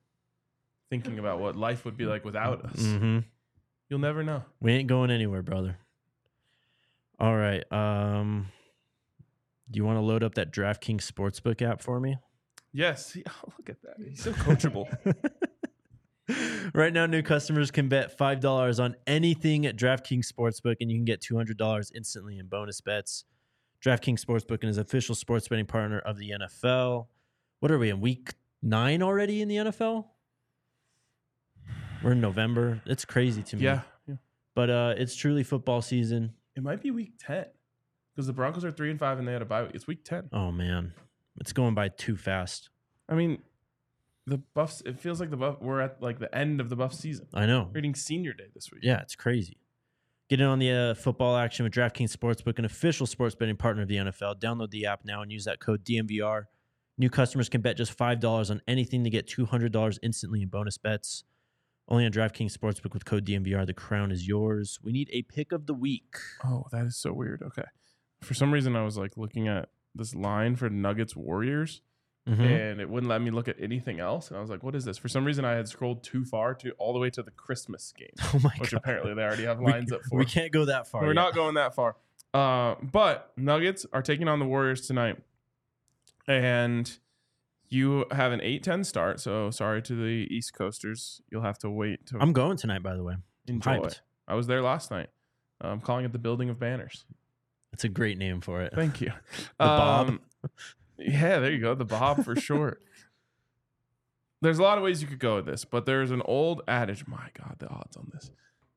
[0.90, 2.80] thinking about what life would be like without us.
[2.80, 3.20] Mm-hmm.
[3.90, 4.44] You'll never know.
[4.60, 5.78] We ain't going anywhere, brother.
[7.24, 7.64] All right.
[7.72, 8.48] Um,
[9.72, 12.18] do you want to load up that DraftKings Sportsbook app for me?
[12.74, 13.16] Yes.
[13.30, 13.96] oh, look at that.
[14.06, 14.90] He's so coachable.
[16.74, 21.06] right now, new customers can bet $5 on anything at DraftKings Sportsbook, and you can
[21.06, 23.24] get $200 instantly in bonus bets.
[23.82, 27.08] DraftKings Sportsbook is official sports betting partner of the NFL.
[27.62, 30.08] What are we in week nine already in the NFL?
[32.04, 32.82] We're in November.
[32.86, 33.64] It's crazy to me.
[33.64, 33.80] yeah.
[34.10, 34.16] yeah.
[34.56, 36.34] But uh, it's truly football season.
[36.56, 37.46] It might be week 10
[38.14, 39.72] because the Broncos are 3 and 5 and they had a bye week.
[39.74, 40.30] It's week 10.
[40.32, 40.94] Oh, man.
[41.40, 42.70] It's going by too fast.
[43.10, 43.40] I mean,
[44.28, 46.94] the Buffs, it feels like the Buff, we're at like the end of the Buff
[46.94, 47.28] season.
[47.34, 47.70] I know.
[47.70, 48.82] We're hitting senior day this week.
[48.84, 49.58] Yeah, it's crazy.
[50.30, 53.82] Get in on the uh, football action with DraftKings Sportsbook, an official sports betting partner
[53.82, 54.40] of the NFL.
[54.40, 56.46] Download the app now and use that code DNVR.
[56.98, 61.24] New customers can bet just $5 on anything to get $200 instantly in bonus bets.
[61.90, 63.66] Only on DraftKings Sportsbook with code DNVR.
[63.66, 64.80] The crown is yours.
[64.82, 66.16] We need a pick of the week.
[66.46, 67.42] Oh, that is so weird.
[67.42, 67.66] Okay.
[68.22, 71.82] For some reason, I was like looking at this line for Nuggets Warriors
[72.28, 72.40] Mhm.
[72.40, 74.30] and it wouldn't let me look at anything else.
[74.30, 74.98] And I was like, what is this?
[74.98, 77.92] For some reason, I had scrolled too far to all the way to the Christmas
[77.92, 78.78] game, Oh my which god.
[78.78, 80.18] apparently they already have We- lines up for.
[80.20, 81.02] We can't go that far.
[81.02, 81.16] We're yet.
[81.16, 81.98] not going that far.
[82.34, 85.18] Uh, but Nuggets are taking on the Warriors tonight.
[86.28, 86.98] And
[87.74, 89.20] you have an 8 10 start.
[89.20, 91.22] So sorry to the East Coasters.
[91.32, 93.16] You'll have to wait to I'm going tonight, by the way.
[93.48, 93.78] enjoy.
[93.78, 94.02] hyped.
[94.28, 95.10] I was there last night.
[95.62, 97.06] I'm calling it the Building of Banners.
[97.72, 98.74] It's a great name for it.
[98.76, 99.12] Thank you.
[99.58, 100.10] The Bob.
[100.10, 100.22] Um,
[100.98, 101.74] yeah, there you go.
[101.74, 102.84] The Bob for short.
[104.42, 107.08] There's a lot of ways you could go with this, but there's an old adage.
[107.08, 108.30] My God, the odds on this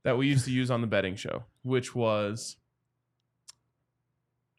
[0.05, 2.57] that we used to use on the betting show, which was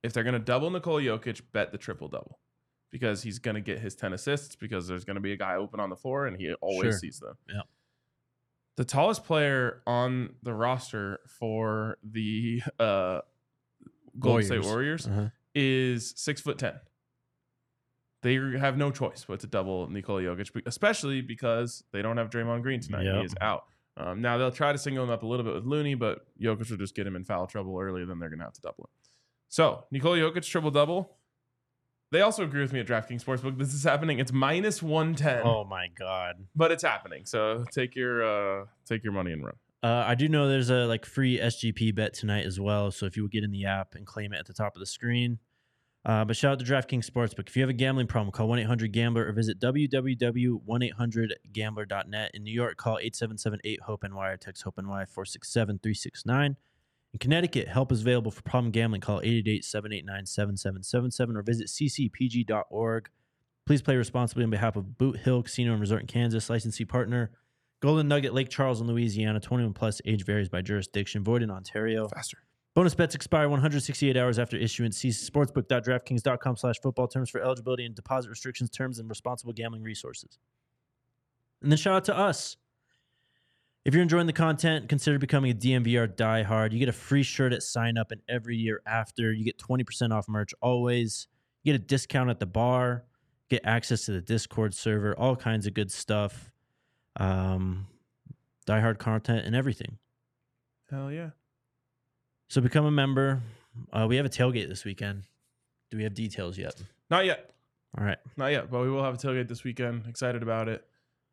[0.04, 2.40] if they're going to double Nikola Jokic, bet the triple double
[2.92, 5.56] because he's going to get his 10 assists because there's going to be a guy
[5.56, 7.00] open on the floor and he always Sure.
[7.00, 7.38] sees them.
[7.50, 7.62] Yeah.
[8.78, 13.22] The tallest player on the roster for the uh,
[14.20, 15.08] Golden State Warriors.
[15.08, 15.30] Uh-huh.
[15.56, 16.76] is six foot ten.
[18.24, 22.62] They have no choice but to double Nikola Jokic, especially because they don't have Draymond
[22.64, 23.04] Green tonight.
[23.06, 23.16] Yep.
[23.16, 23.66] He is out.
[23.96, 26.70] Um, now they'll try to single him up a little bit with Looney, but Jokic
[26.70, 28.84] will just get him in foul trouble early, then they're going to have to double
[28.86, 28.90] him.
[29.50, 31.17] So Nikola Jokic triple double.
[32.12, 33.58] They also agree with me at DraftKings Sportsbook.
[33.58, 34.20] This is happening.
[34.20, 35.42] It's minus one ten.
[35.46, 36.36] Oh my god.
[36.56, 37.26] but it's happening.
[37.26, 39.56] So take your uh, take your money and run.
[39.84, 42.90] Uh, I do know there's a like free SGP bet tonight as well.
[42.92, 44.80] So if you would get in the app and claim it at the top of
[44.80, 45.40] the screen.
[46.06, 47.50] Uh, but shout out to DraftKings Sportsbook.
[47.50, 52.32] If you have a gambling problem, call 1 800 Gambler or visit www.1800Gambler.net.
[52.34, 56.56] In New York, call 877 8 HOPE NY or text HOPE NY 467 369.
[57.18, 59.02] In Connecticut, help is available for problem gambling.
[59.02, 63.10] Call 888-789-7777 or visit ccpg.org.
[63.66, 67.32] Please play responsibly on behalf of Boot Hill Casino and Resort in Kansas, licensee partner.
[67.82, 72.08] Golden Nugget, Lake Charles in Louisiana, 21 plus, age varies by jurisdiction, void in Ontario.
[72.08, 72.38] Faster.
[72.76, 75.00] Bonus bets expire 168 hours after issuance.
[75.00, 80.38] See sportsbook.draftkings.com slash football terms for eligibility and deposit restrictions, terms, and responsible gambling resources.
[81.64, 82.58] And then shout out to us.
[83.88, 86.74] If you're enjoying the content, consider becoming a DNVR diehard.
[86.74, 89.32] You get a free shirt at sign up and every year after.
[89.32, 91.30] You get 20% off merch always.
[91.64, 93.06] You get a discount at the bar,
[93.50, 96.52] get access to the Discord server, all kinds of good stuff.
[97.16, 97.88] Um,
[98.68, 99.98] diehard content and everything.
[100.92, 101.30] Hell yeah.
[102.50, 103.42] So become a member.
[103.94, 105.24] Uh, we have a tailgate this weekend.
[105.92, 106.76] Do we have details yet?
[107.10, 107.52] Not yet.
[107.98, 108.18] All right.
[108.36, 110.08] Not yet, but we will have a tailgate this weekend.
[110.08, 110.86] Excited about it.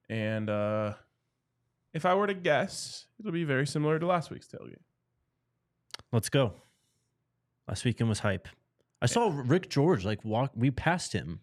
[0.09, 0.93] And uh
[1.95, 4.83] if I were to guess, it'll be very similar to last week's tailgate.
[6.13, 6.53] Let's go.
[7.69, 8.49] Last weekend was hype.
[9.01, 10.53] I saw Rick George like walk.
[10.55, 11.41] We passed him,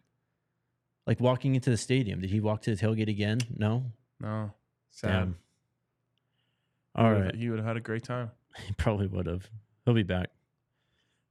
[1.07, 2.21] like walking into the stadium.
[2.21, 3.39] Did he walk to the tailgate again?
[3.55, 3.85] No.
[4.19, 4.51] No.
[4.91, 5.07] Sad.
[5.11, 5.35] Damn.
[6.95, 8.31] He All would've- He would have had a great time.
[8.67, 9.49] He probably would have.
[9.85, 10.27] He'll be back.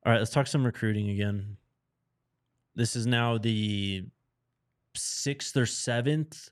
[0.07, 0.19] All right.
[0.19, 1.59] Let's talk some recruiting again.
[2.75, 4.07] This is now the
[4.95, 6.49] sixth or seventh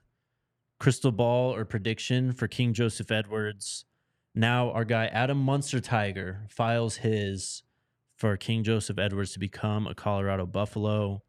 [0.78, 3.84] crystal ball or prediction for KingJoseph Edwards.
[4.34, 7.62] Now our guy Adam Munsterteiger files his
[8.16, 11.22] for KingJoseph Edwards to become a Colorado Buffalo.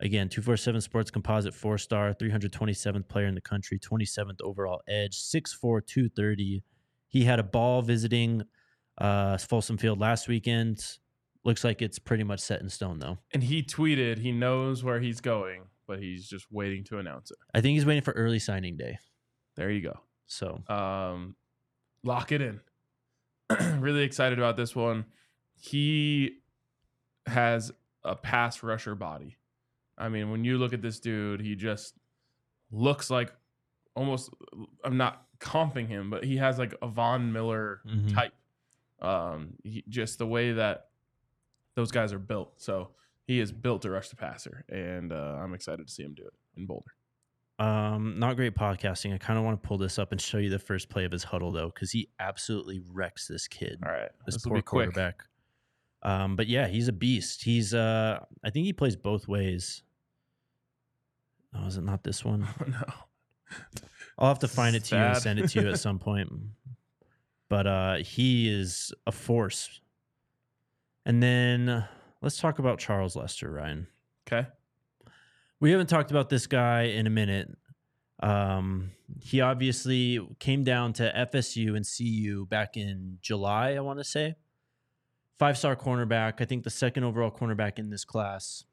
[0.00, 5.86] Again, 247 Sports Composite four star, 327th player in the country, 27th overall edge, 6'4,
[5.86, 6.62] 230.
[7.08, 8.42] He had a ball visiting
[8.98, 10.84] uh, Folsom Field last weekend.
[11.44, 13.18] Looks like it's pretty much set in stone, though.
[13.32, 17.38] And he tweeted he knows where he's going, but he's just waiting to announce it.
[17.54, 18.98] I think he's waiting for early signing day.
[19.56, 20.00] There you go.
[20.26, 21.36] So Um,
[22.02, 22.60] lock it in.
[23.80, 25.04] really excited about this one.
[25.60, 26.38] He
[27.26, 29.36] has a pass rusher body.
[29.96, 31.94] I mean, when you look at this dude, he just
[32.70, 33.32] looks like
[33.94, 34.30] almost.
[34.82, 38.12] I'm not comping him, but he has like a Von Miller Mhm.
[38.14, 38.32] type.
[39.00, 40.88] Um, he, just the way that
[41.76, 42.60] those guys are built.
[42.60, 42.90] So
[43.26, 46.24] he is built to rush the passer, and uh, I'm excited to see him do
[46.24, 46.92] it in Boulder.
[47.58, 49.14] Um, not great podcasting.
[49.14, 51.12] I kind of want to pull this up and show you the first play of
[51.12, 53.78] his Hudl though, because he absolutely wrecks this kid.
[53.84, 55.22] All right, This, this poor quarterback.
[56.02, 57.44] Um, but yeah, he's a beast.
[57.44, 59.82] He's uh, I think he plays both ways.
[61.54, 62.46] Oh, is it not this one?
[62.66, 62.82] no.
[64.18, 66.28] I'll have to find it to you and send it to you at some point.
[67.48, 69.80] But uh, he is a force.
[71.06, 71.86] And then
[72.24, 73.86] let's talk about Charles Lester, Ryan.
[74.26, 74.48] Okay.
[75.60, 77.50] We haven't talked about this guy in a minute.
[78.20, 84.04] Um, he obviously came down to FSU and CU back in July, I want to
[84.04, 84.36] say.
[85.38, 88.64] Five star cornerback, I think the second overall cornerback in this class.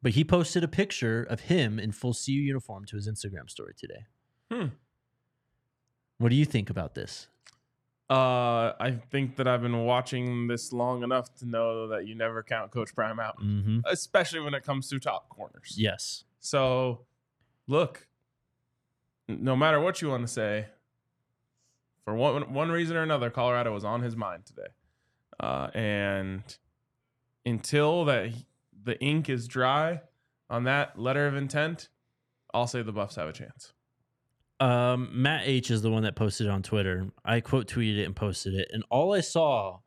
[0.00, 3.74] But he posted a picture of him in full CU uniform to his Instagram story
[3.76, 4.06] today.
[4.50, 4.66] Hmm.
[6.18, 7.28] What do you think about this?
[8.08, 12.42] Uh, I think that I've been watching this long enough to know that you never
[12.42, 13.80] count Coach Prime out, Mm-hmm.
[13.86, 15.74] especially when it comes to top corners.
[15.76, 16.22] Yes.
[16.38, 17.00] So,
[17.66, 18.06] look,
[19.26, 20.66] no matter what you want to say,
[22.04, 24.68] for one one reason or another, Colorado was on his mind today,
[25.40, 26.44] uh, and
[27.44, 28.32] until that
[28.84, 30.00] the ink is dry
[30.48, 31.88] on that letter of intent,
[32.54, 33.72] I'll say the Buffs have a chance.
[34.58, 37.08] Um, Matt H is the one that posted it on Twitter.
[37.24, 39.80] I quote tweeted it and posted it, and all I saw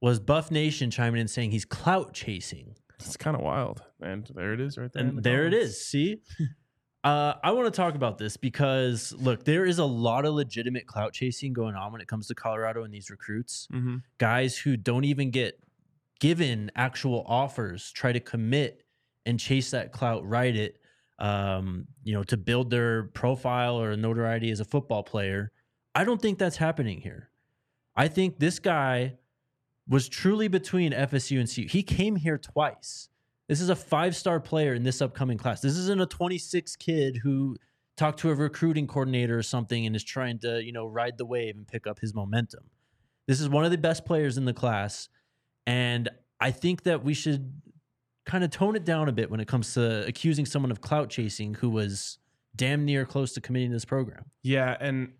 [0.00, 2.74] was Buff Nation chiming in saying he's clout chasing.
[3.00, 5.04] It's kind of wild, and there it is, right there.
[5.04, 5.70] And the there it comments.
[5.76, 5.86] is.
[5.86, 6.16] See?
[7.04, 10.86] uh, I want to talk about this because look, there is a lot of legitimate
[10.86, 13.68] clout chasing going on when it comes to Colorado and these recruits.
[13.72, 14.02] Mhm.
[14.18, 15.60] Guys who don't even get
[16.18, 18.82] given actual offers try to commit
[19.26, 20.78] and chase that clout, write it,
[21.18, 25.50] um, you know, to build their profile or notoriety as a football player.
[25.94, 27.30] I don't think that's happening here.
[27.96, 29.14] I think this guy
[29.88, 31.66] was truly between FSU and CU.
[31.68, 33.08] He came here twice.
[33.48, 35.60] This is a five star player in this upcoming class.
[35.60, 37.56] This isn't a 26 kid who
[37.96, 41.26] talked to a recruiting coordinator or something and is trying to, you know, ride the
[41.26, 42.64] wave and pick up his momentum.
[43.26, 45.08] This is one of the best players in the class.
[45.66, 46.08] And
[46.40, 47.60] I think that we should
[48.28, 51.08] kind of tone it down a bit when it comes to accusing someone of clout
[51.08, 52.18] chasing who was
[52.54, 54.26] damn near close to committing this program.
[54.42, 55.14] Yeah, and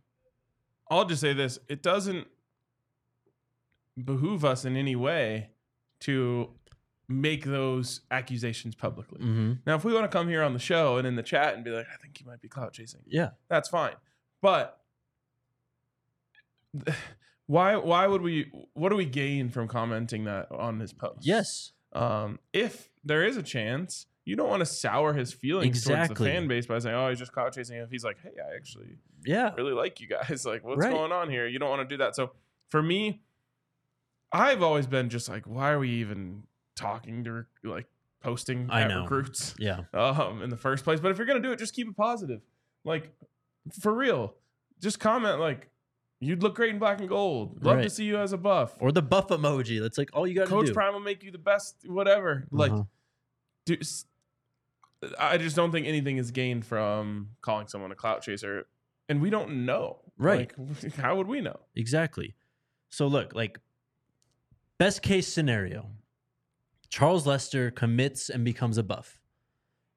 [0.90, 2.26] I'll just say this: it doesn't
[4.02, 5.48] behoove us in any way
[6.00, 6.50] to
[7.08, 9.20] make those accusations publicly.
[9.20, 9.52] Mm-hmm.
[9.66, 11.64] Now, if we want to come here on the show and in the chat and
[11.64, 13.30] be like, "I think you might be clout chasing," Yeah.
[13.48, 13.94] that's fine.
[14.42, 14.78] But
[17.46, 21.20] why why would we what do we gain from commenting that on his post?
[21.22, 21.72] Yes.
[21.92, 26.28] Um, if there is a chance, you don't want to sour his feelings towards Exactly.
[26.28, 28.54] the fan base by saying, "Oh, he's just clout chasing." If he's like, "Hey, I
[28.56, 29.54] actually Yeah.
[29.56, 30.44] really like you guys.
[30.46, 30.92] Like, what's Right.
[30.92, 32.14] going on here?" You don't want to do that.
[32.14, 32.32] So
[32.68, 33.22] for me,
[34.32, 36.42] I've always been just like, why are we even
[36.76, 37.86] talking to rec- like
[38.20, 39.02] posting I at know.
[39.02, 39.84] recruits Yeah.
[39.94, 41.00] um, in the first place?
[41.00, 42.42] But if you're gonna do it, just keep it positive.
[42.84, 43.10] Like
[43.80, 44.34] for real,
[44.80, 45.70] just comment like,
[46.20, 47.64] "You'd look great in black and gold.
[47.64, 49.80] Love to see you as a buff." Or the buff emoji.
[49.80, 50.54] That's like all you got to do.
[50.56, 50.72] Coach do.
[50.74, 52.44] Prime will make you the best, whatever.
[52.50, 52.84] Like, Uh-huh.
[53.66, 54.04] do, s-
[55.18, 58.66] I just don't think anything is gained from calling someone a clout chaser,
[59.08, 60.00] and we don't know.
[60.16, 60.50] Right.
[60.58, 61.60] Like, how would we know?
[61.76, 62.34] Exactly.
[62.90, 63.60] So look, like
[64.78, 65.90] best case scenario,
[66.88, 69.20] Charles Lester commits and becomes a buff,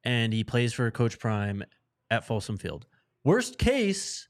[0.04, 1.64] and he plays for Coach Prime
[2.12, 2.86] at Folsom Field.
[3.24, 4.28] Worst case,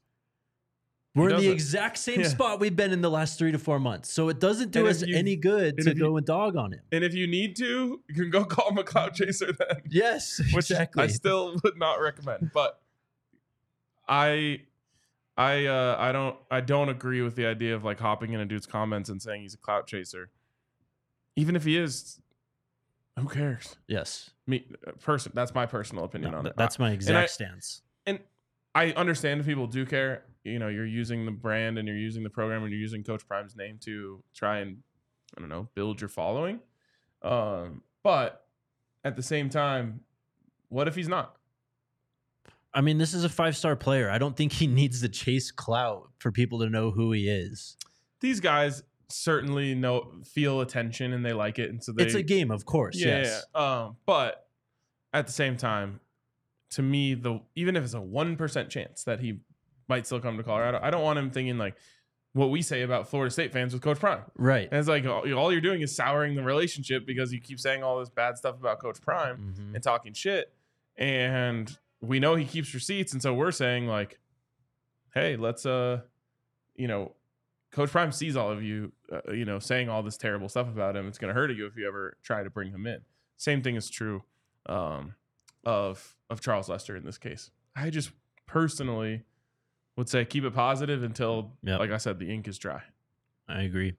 [1.14, 2.28] we're in the exact same Yeah.
[2.28, 4.10] spot we've been in the last three to four months.
[4.12, 6.72] So it doesn't do And us you- any good to you- go and dog on
[6.72, 6.80] him.
[6.90, 9.82] And if you need to, you can go call him a clout chaser then.
[9.90, 11.04] Yes, Which exactly.
[11.04, 12.50] I still would not recommend.
[12.54, 12.80] But
[14.08, 14.62] I
[15.36, 18.44] I uh I don't I don't agree with the idea of like hopping in a
[18.44, 20.30] dude's comments and saying he's a clout chaser.
[21.36, 22.20] Even if he is,
[23.18, 23.76] who cares?
[23.86, 24.66] yes, Me
[25.00, 26.54] person that's my personal opinion No, on it.
[26.56, 27.82] that's my exact I- stance.
[28.06, 28.18] And
[28.74, 30.24] I understand if people do care.
[30.44, 33.26] You know, you're using the brand and you're using the program and you're using Coach
[33.26, 34.78] Prime's name to try and
[35.36, 36.60] I don't know build your following.
[37.22, 38.44] Um, but
[39.04, 40.00] at the same time,
[40.68, 41.36] what if he's not?
[42.74, 44.10] I mean, this is a five star player.
[44.10, 47.76] I don't think he needs to chase clout for people to know who he is.
[48.20, 52.22] These guys certainly know feel attention and they like it, and so they it's a
[52.22, 52.96] game, of course.
[52.96, 53.44] yeah, yes.
[53.54, 53.82] yeah.
[53.84, 54.46] Um, but
[55.12, 56.00] at the same time,
[56.70, 59.40] to me, the even if it's a one percent chance that he
[59.88, 61.76] might still come to Colorado, I don't want him thinking like
[62.34, 64.22] what we say about Florida State fans with Coach Prime.
[64.36, 64.68] Right.
[64.70, 67.82] And it's like all all you're doing is souring the relationship because you keep saying
[67.82, 69.74] all this bad stuff about Coach Prime Mhm.
[69.74, 70.52] and talking shit.
[70.96, 74.18] And we know he keeps receipts, and so we're saying like,
[75.14, 76.00] hey, let's uh,
[76.74, 77.12] you know,
[77.70, 80.96] Coach Prime sees all of you, uh, you know, saying all this terrible stuff about
[80.96, 81.06] him.
[81.08, 83.00] It's going to hurt you if you ever try to bring him in.
[83.36, 84.22] Same thing is true
[84.66, 85.14] um,
[85.64, 87.50] of of Charles Lester in this case.
[87.76, 88.10] I just
[88.46, 89.22] personally
[89.96, 91.78] would say keep it positive until, Yep.
[91.80, 92.82] like I said, the ink is dry.
[93.48, 93.94] I agree.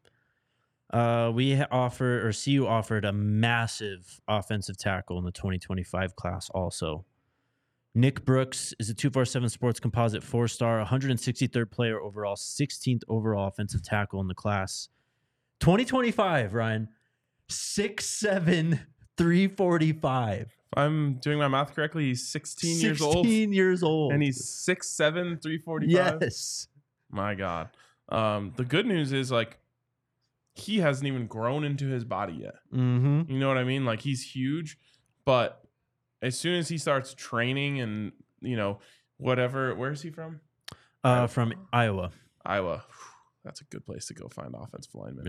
[0.91, 6.49] Uh, we offer or CU offered a massive offensive tackle in the 2025 class.
[6.51, 7.05] Also,
[7.95, 13.83] Nick Brooks is a 247 Sports Composite four star, 163rd player overall, 16th overall offensive
[13.83, 14.89] tackle in the class.
[15.59, 16.89] 2025, Ryan,
[17.49, 18.79] 6'7,
[19.17, 20.41] 345.
[20.41, 24.13] If I'm doing my math correctly, he's 16 years old 16 years old.
[24.13, 25.89] and he's 6'7, 345.
[25.89, 26.67] yes.
[27.11, 27.69] My God.
[28.09, 29.59] Um, the good news is like
[30.55, 32.55] he hasn't even grown into his body yet.
[32.73, 33.31] Mm-hmm.
[33.31, 33.85] You know what I mean?
[33.85, 34.77] Like he's huge,
[35.25, 35.63] but
[36.21, 38.79] as soon as he starts training and you know
[39.17, 40.41] whatever, where is he from?
[41.03, 42.11] Uh, from Iowa.
[42.45, 42.83] Iowa.
[43.43, 45.25] That's a good place to go find offensive linemen.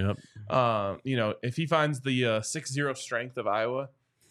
[0.49, 0.57] Yep.
[0.57, 3.89] Um, you know, if he finds the uh, six zero strength of Iowa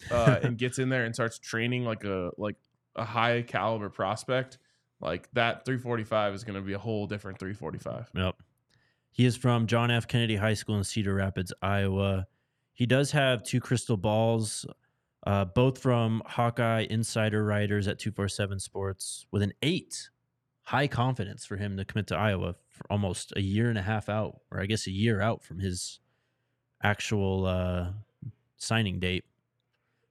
[0.10, 2.56] uh, and gets in there and starts training like a like
[2.96, 4.58] a high caliber prospect,
[5.02, 8.12] like that 345 is going to be a whole different 345.
[8.16, 8.36] Yep.
[9.12, 10.08] He is from John F.
[10.08, 12.26] Kennedy High School in Cedar Rapids, Iowa.
[12.74, 14.66] He does have two crystal balls,
[15.28, 20.10] uh, both from Hawkeye Insider Writers at 247 Sports, with an eight.
[20.64, 22.56] High confidence for him to commit to Iowa
[22.90, 26.00] almost a year and a half out, or I guess a year out from his
[26.84, 27.92] actual uh,
[28.58, 29.26] signing date.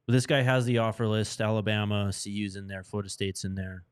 [0.06, 3.84] But this guy has the offer list Alabama, CU's in there, Florida State's in there.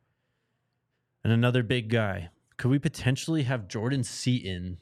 [1.22, 2.30] And another big guy.
[2.56, 4.78] Could we potentially have Jordan Seaton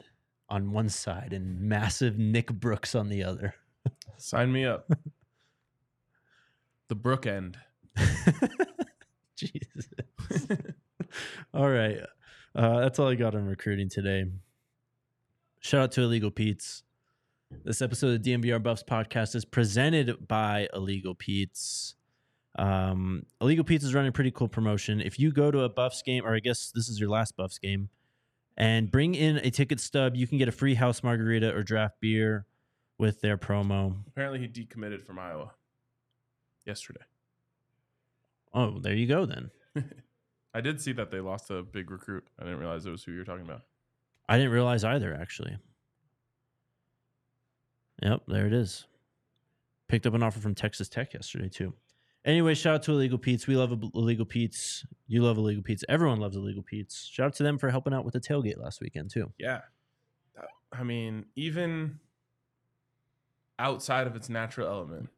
[0.48, 3.54] on one side and massive Nick Brooks on the other?
[4.16, 4.90] Sign me up.
[6.88, 7.58] the Brook end.
[9.36, 9.88] Jesus.
[11.54, 12.00] all right.
[12.58, 14.24] Uh, that's all I got on recruiting today.
[15.60, 16.82] Shout out to Illegal Pete's.
[17.64, 21.94] This episode of the DNVR Buffs podcast is presented by Illegal Pete's.
[22.58, 25.00] Um, Illegal Pete's is running a pretty cool promotion.
[25.00, 27.60] If you go to a Buffs game, or I guess this is your last Buffs
[27.60, 27.90] game,
[28.56, 32.00] and bring in a ticket stub, you can get a free house margarita or draft
[32.00, 32.44] beer
[32.98, 33.94] with their promo.
[34.08, 35.52] Apparently, he decommitted from Iowa
[36.66, 37.04] yesterday.
[38.52, 39.52] Oh, there you go then.
[40.54, 42.24] I did see that they lost a big recruit.
[42.38, 43.62] I didn't realize it was who you were talking about.
[44.28, 45.56] I didn't realize either, actually.
[48.02, 48.86] Yep, there it is.
[49.88, 51.74] Picked up an offer from Texas Tech yesterday, too.
[52.24, 53.46] Anyway, shout out to Illegal Pete's.
[53.46, 54.84] We love Illegal Pete's.
[55.06, 55.84] You love Illegal Pete's.
[55.88, 57.06] Everyone loves Illegal Pete's.
[57.06, 59.32] Shout out to them for helping out with the tailgate last weekend, too.
[59.38, 59.60] Yeah,
[60.38, 60.42] uh,
[60.72, 61.98] I mean, even
[63.58, 65.08] outside of its natural element,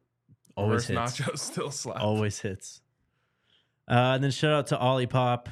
[0.55, 1.29] Always reverse hits.
[1.29, 2.01] nachos still slap.
[2.01, 2.81] Always hits.
[3.91, 5.47] Uh, and then shout out to Olipop.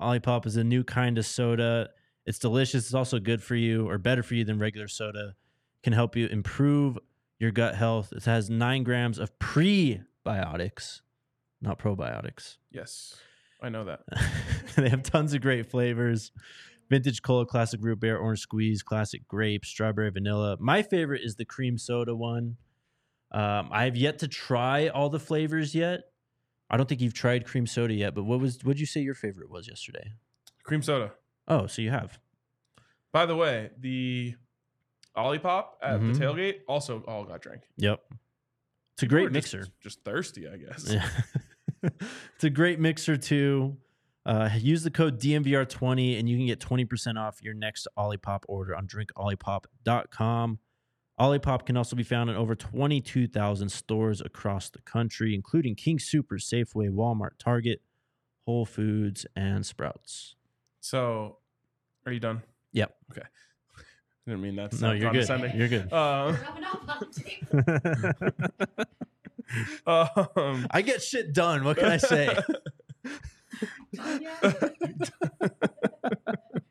[0.00, 1.90] Olipop is a new kind of soda.
[2.24, 2.86] It's delicious.
[2.86, 5.34] It's also good for you, or better for you than regular soda.
[5.82, 6.98] Can help you improve
[7.38, 8.10] your gut health.
[8.12, 11.02] It has nine grams of prebiotics,
[11.60, 12.56] not probiotics.
[12.70, 13.16] Yes,
[13.62, 14.00] I know that.
[14.76, 16.32] they have tons of great flavors.
[16.88, 20.56] Vintage cola, classic root beer, orange squeeze, classic grape, strawberry, vanilla.
[20.58, 22.56] My favorite is the cream soda one.
[23.30, 26.00] Um, I have yet to try all the flavors yet.
[26.70, 29.14] I don't think you've tried cream soda yet, but what was what'd you say your
[29.14, 30.12] favorite was yesterday?
[30.62, 31.12] Cream soda.
[31.46, 32.18] Oh, so you have.
[33.12, 34.34] By the way, the
[35.16, 36.14] Olipop at Mhm.
[36.14, 37.62] the tailgate also all got drank.
[37.76, 38.02] Yep.
[38.94, 39.72] It's a great were just- mixer.
[39.80, 40.90] Just, thirsty, I guess.
[40.90, 41.08] Yeah.
[41.82, 43.76] it's a great mixer too.
[44.26, 48.74] Uh, use the code DNVR20 and you can get 20% off your next Olipop order
[48.74, 50.58] on drinkolipop.com.
[51.20, 56.36] Olipop can also be found in over 22,000 stores across the country, including King Super,
[56.36, 57.80] Safeway, Walmart, Target,
[58.46, 60.34] Whole Foods, and Sprouts.
[60.80, 61.38] So,
[62.04, 62.42] are you done?
[62.72, 62.96] Yep.
[63.12, 63.22] Okay.
[64.26, 64.80] I didn't mean that.
[64.80, 65.28] No, you're good.
[65.54, 65.92] You're good.
[65.92, 68.86] Um, Rubbing off on the
[69.86, 70.32] table.
[70.36, 71.62] um, I get shit done.
[71.62, 72.34] What can I say?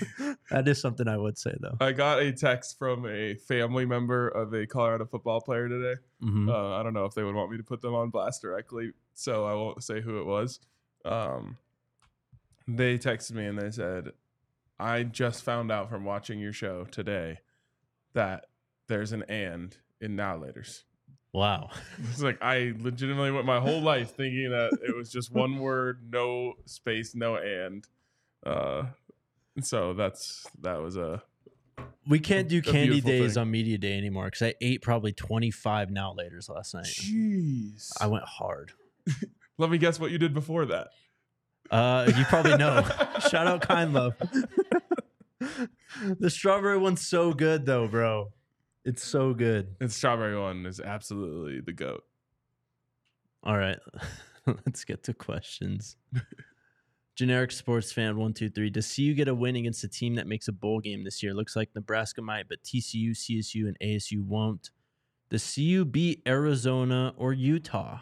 [0.50, 1.76] That is something I would say, though.
[1.80, 6.00] I got a text from a family member of a Colorado football player today.
[6.22, 6.48] Mhm.
[6.48, 8.92] Uh, I don't know if they would want me to put them on blast directly,
[9.14, 10.60] so I won't say who it was.
[11.04, 11.56] Um,
[12.68, 14.12] they texted me and they said,
[14.78, 17.38] "I just found out from watching your show today
[18.12, 18.46] that
[18.88, 20.82] there's an and in now laters."
[21.32, 21.70] Wow.
[22.10, 26.10] It's like I legitimately went my whole life thinking that it was just one word,
[26.12, 27.86] no space, no and.
[28.44, 28.86] Uh,
[29.60, 31.22] so that's that was a
[32.08, 33.40] We can't do candy days thing.
[33.42, 36.84] on media day anymore because I ate probably 25 now laters last night.
[36.86, 37.92] jeez.
[38.00, 38.72] I went hard.
[39.58, 40.88] Let me guess what you did before that.
[41.70, 42.82] Uh, you probably know.
[43.30, 44.14] Shout out Kind Love.
[46.18, 48.32] the strawberry one's so good though, bro.
[48.84, 49.76] It's so good.
[49.78, 52.02] The strawberry one is absolutely the goat.
[53.44, 53.78] All right,
[54.46, 55.96] let's get to questions.
[57.14, 58.70] Generic sports fan one two three.
[58.70, 61.34] Does CU get a win against a team that makes a bowl game this year?
[61.34, 64.70] Looks like Nebraska might, but TCU, CSU, and ASU won't.
[65.28, 68.00] Does CU beat Arizona or Utah?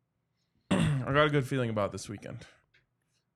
[0.70, 2.38] I got a good feeling about this weekend.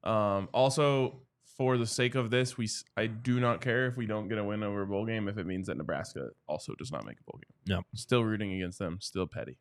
[0.03, 1.20] Um, also,
[1.57, 4.45] for the sake of this, we I do not care if we don't get a
[4.45, 7.25] win over a bowl game if it means that Nebraska also does not make a
[7.25, 7.77] bowl game.
[7.77, 7.85] Yep.
[7.95, 8.99] Still rooting against them.
[9.01, 9.59] Still petty.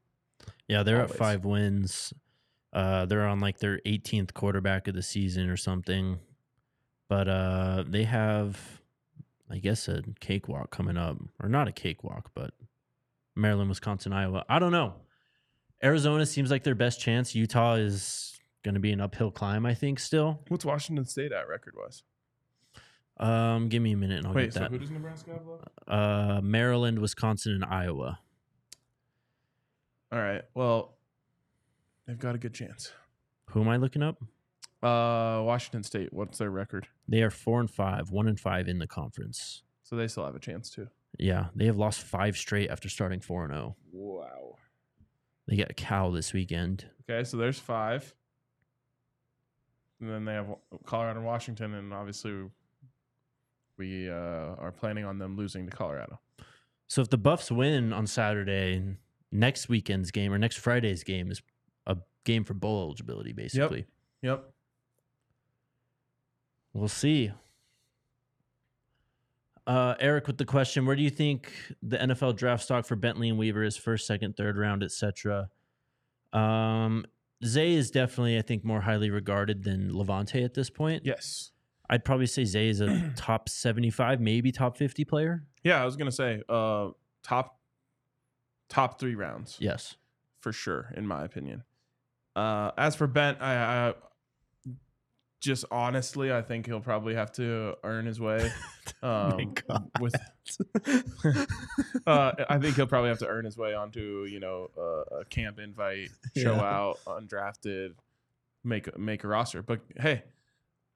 [0.67, 1.11] Yeah, they're Always.
[1.11, 2.13] at five wins.
[2.73, 6.19] Uh, they're on like their 18th quarterback of the season or something.
[7.07, 8.59] But uh, they have,
[9.51, 12.51] I guess, a cakewalk coming up, or not a cakewalk, but
[13.35, 14.43] Maryland, Wisconsin, Iowa.
[14.49, 14.95] I don't know.
[15.83, 17.35] Arizona seems like their best chance.
[17.35, 19.99] Utah is going to be an uphill climb, I think.
[19.99, 22.03] Still, What's Washington State at record wise?
[23.17, 24.71] um, give me a minute and I'll Wait, get so that.
[24.71, 25.63] who does Nebraska have left?
[25.87, 28.17] uh, Maryland, Wisconsin, and Iowa.
[30.11, 30.41] All right.
[30.55, 30.95] Well,
[32.07, 32.91] they've got a good chance.
[33.51, 34.17] Who am I looking up?
[34.81, 36.11] Uh, Washington State.
[36.11, 36.87] What's their record?
[37.07, 39.63] They are four and five, one and five in the conference.
[39.83, 40.87] So they still have a chance too.
[41.19, 43.75] Yeah, they have lost five straight after starting four and zero.
[43.91, 44.55] Wow.
[45.47, 46.85] They get Cal this weekend.
[47.09, 48.13] Okay, so there's five.
[50.01, 50.47] And then they have
[50.85, 52.49] Colorado and Washington, and obviously
[53.77, 56.19] we uh, are planning on them losing to Colorado.
[56.87, 58.81] So if the Buffs win on Saturday,
[59.31, 61.41] next weekend's game or next Friday's game is
[61.87, 63.85] a game for bowl eligibility, basically.
[64.21, 64.39] Yep.
[64.39, 64.53] yep.
[66.73, 67.31] We'll see.
[69.65, 73.29] Uh, Eric with the question: Where do you think the NFL draft stock for Bentley
[73.29, 75.49] and Weaver is first, second, third round, etc.?
[76.33, 77.05] Um,
[77.45, 81.03] Zay is definitely, I think, more highly regarded than LaVonta at this point.
[81.05, 81.51] Yes.
[81.89, 85.43] I'd probably say Zay is a top seventy-five, maybe top fifty player.
[85.63, 86.89] Yeah, I was gonna say uh,
[87.21, 87.57] top
[88.67, 89.95] top three rounds Yes.
[90.41, 91.63] for sure, in my opinion.
[92.35, 93.93] Uh, as for Bent, I, I
[95.41, 98.51] just honestly, I think he'll probably have to earn his way.
[99.01, 99.37] Oh
[99.69, 100.15] Um, with
[102.07, 105.25] uh, I think he'll probably have to earn his way onto you know uh, a
[105.25, 106.61] camp invite, show Yeah.
[106.61, 107.93] out, undrafted,
[108.63, 109.61] make a- make a roster.
[109.61, 110.23] But hey,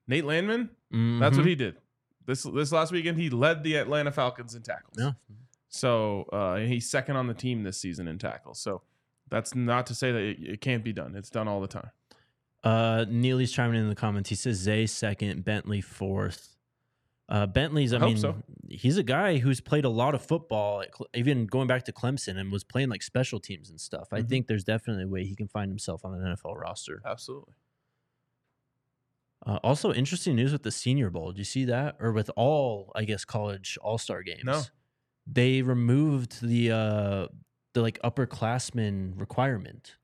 [0.06, 0.70] Nate Landman,
[1.20, 1.76] that's what he did.
[2.26, 4.96] This this last weekend, he led the Atlanta Falcons in tackles.
[4.98, 5.12] Yeah.
[5.68, 8.58] So uh, he's second on the team this season in tackles.
[8.60, 8.82] So
[9.30, 11.14] that's not to say that it, it can't be done.
[11.16, 11.90] It's done all the time.
[12.64, 14.28] Uh, Neely's chiming in the comments.
[14.28, 16.56] He says Zay second, Bentley fourth,
[17.28, 18.34] Uh, Bentley's, I, I mean, so.
[18.68, 20.82] he's a guy who's played a lot of football,
[21.14, 24.08] even going back to Clemson and was playing like special teams and stuff.
[24.12, 24.28] I Mhm.
[24.28, 27.00] think there's definitely a way he can find himself on an NFL roster.
[27.04, 27.54] Absolutely.
[29.46, 31.30] Uh, also, interesting news with the Senior Bowl.
[31.30, 31.96] Did you see that?
[32.00, 34.44] Or with all, I guess, college All Star games?
[34.44, 34.62] No.
[35.26, 37.28] They removed the uh,
[37.78, 39.94] the like upperclassmen requirement.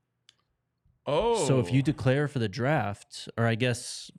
[1.06, 4.10] Oh, So if you declare for the draft, or I guess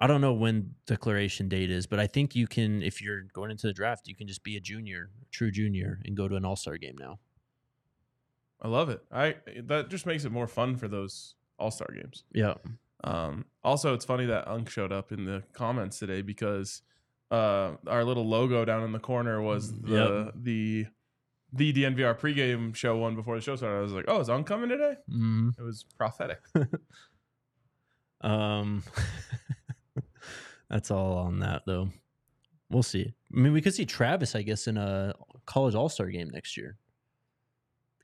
[0.00, 3.50] I don't know when declaration date is, but I think you can if you're going
[3.50, 6.44] into the draft, you can just be a junior, true junior, and go to an
[6.44, 7.18] all star game now.
[8.60, 9.00] I love it.
[9.12, 12.24] I that just makes it more fun for those All Star games.
[12.32, 12.54] Yeah.
[13.04, 16.82] Um, also, it's funny that Unk showed up in the comments today because
[17.30, 19.92] uh, our little logo down in the corner was the
[20.26, 20.34] Yep.
[20.42, 20.86] the
[21.52, 23.78] the DNVR pregame show one before the show started.
[23.78, 25.50] I was like, "Oh, is Unk coming today?" Mm-hmm.
[25.58, 26.40] It was prophetic.
[28.20, 28.82] Um,
[30.70, 31.90] that's all on that though.
[32.70, 33.14] We'll see.
[33.34, 35.14] I mean, we could see Travis, I guess, in a
[35.46, 36.76] college all star game next year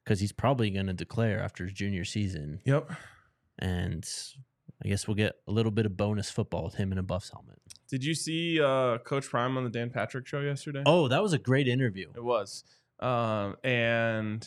[0.03, 2.91] because he's probably going to declare after his junior season, yep.
[3.59, 4.09] and
[4.83, 7.31] I guess we'll get a little bit of bonus football with him in a Buffs
[7.31, 7.59] helmet.
[7.89, 10.83] Did you see uh, Coach Prime on the Dan Patrick show yesterday?
[10.87, 12.11] Oh, that was a great interview.
[12.15, 12.65] It was.
[13.01, 14.47] Um, and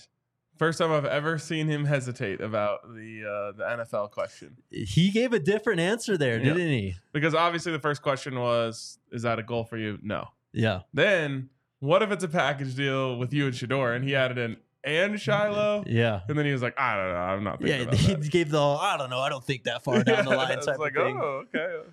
[0.58, 4.58] first time I've ever seen him hesitate about the uh, the NFL question.
[4.72, 6.96] He gave a different answer there, didn't he?
[7.14, 10.00] Because obviously the first question was, is that a goal for you?
[10.02, 10.28] No.
[10.54, 10.82] Yeah.
[10.94, 13.96] Then what if it's a package deal with you and Shedeur?
[13.96, 15.84] And he added an and Shiloh.
[15.86, 16.22] Yeah.
[16.28, 18.32] And then he was like, I don't know, I'm not thinking Yeah, he that.
[18.32, 20.96] gave the I don't know, I don't think that far down the line type like,
[20.96, 21.20] of thing.
[21.22, 21.90] oh, okay.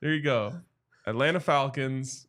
[0.00, 0.54] There you go.
[1.06, 2.26] Atlanta Falcons,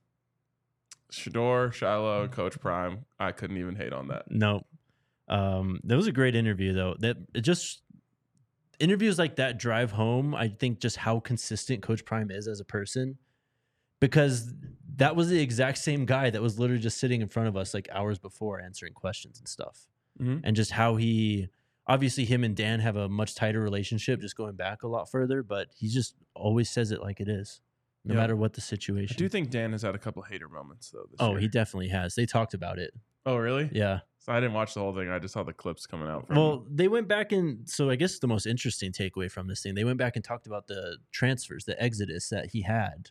[1.13, 3.05] Shedeur, Shiloh, Coach Prime.
[3.19, 4.29] I couldn't even hate on that.
[4.29, 4.65] No.
[5.27, 6.95] Um, that was a great interview though.
[6.99, 7.81] That it just
[8.79, 12.65] interviews like that drive home, I think just how consistent Coach Prime is as a
[12.65, 13.17] person.
[14.01, 14.53] Because
[14.95, 17.73] that was the exact same guy that was literally just sitting in front of us
[17.73, 19.87] like hours before answering questions and stuff.
[20.19, 20.41] Mhm.
[20.43, 21.47] And just how he
[21.87, 25.43] obviously him and Dan have a much tighter relationship, just going back a lot further,
[25.43, 27.61] but he just always says it like it is,
[28.05, 28.19] no Yeah.
[28.21, 29.15] matter what the situation.
[29.15, 31.05] I do think Dan has had a couple hater moments though.
[31.09, 31.39] This oh, year.
[31.39, 32.15] he definitely has.
[32.15, 32.93] They talked about it.
[33.25, 33.69] Oh, really?
[33.71, 33.99] Yeah.
[34.19, 35.09] So I didn't watch the whole thing.
[35.09, 36.27] I just saw the clips coming out.
[36.27, 39.61] From Well, they went back and so I guess the most interesting takeaway from this
[39.61, 43.09] thing, they went back and talked about the transfers, the exodus that he had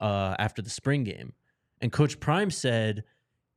[0.00, 1.32] uh, after the spring game,
[1.80, 3.04] and Coach Prime said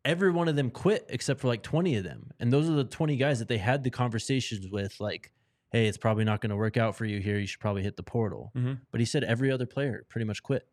[0.06, 2.84] every one of them quit except for like twenty of them, and those are the
[2.84, 5.32] twenty guys that they had the conversations with, like,
[5.72, 7.38] "Hey, it's probably not going to work out for you here.
[7.38, 8.80] You should probably hit the portal." Mhm.
[8.92, 10.68] But he said every other player pretty much quit.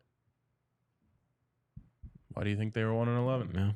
[2.33, 3.51] why do you think they were one and eleven?
[3.53, 3.71] No,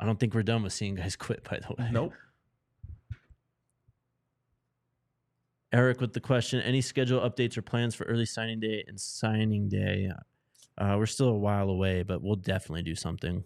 [0.00, 1.44] I don't think we're done with seeing guys quit.
[1.44, 2.12] By the way, Nope.
[5.72, 9.68] Eric with the question: Any schedule updates or plans for early signing day and signing
[9.68, 10.10] day?
[10.76, 13.44] Uh, we're still a while away, but we'll definitely do something.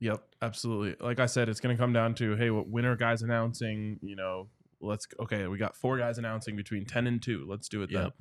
[0.00, 0.96] Yep, absolutely.
[1.00, 3.98] Like I said, it's going to come down to hey, what when are guys announcing?
[4.02, 4.48] You know,
[4.80, 5.46] let's okay.
[5.46, 7.46] We got four guys announcing between ten and two.
[7.48, 8.12] Let's do it then.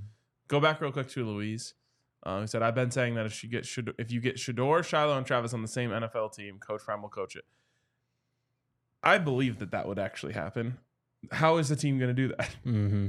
[0.48, 1.74] Go back real quick to Louise.
[2.24, 4.84] Uh, he said, "I've been saying that if she gets Shad- if you get Shedeur,
[4.84, 7.46] Shiloh, and Travis on the same NFL team, Coach Prime will coach it."
[9.04, 10.78] I believe that that would actually happen.
[11.32, 12.50] How is the team going to do that?
[12.66, 13.08] Mm-hmm.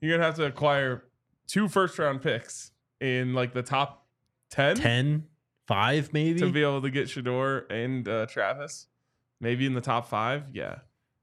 [0.00, 1.04] You're going to have to acquire
[1.48, 2.70] two first round picks
[3.00, 4.06] in like the top
[4.50, 5.24] 10, 10,
[5.66, 6.38] 5 maybe.
[6.38, 8.86] to be able to get Shedeur and uh, Travis.
[9.40, 10.44] Maybe in the top five.
[10.52, 10.76] Yeah.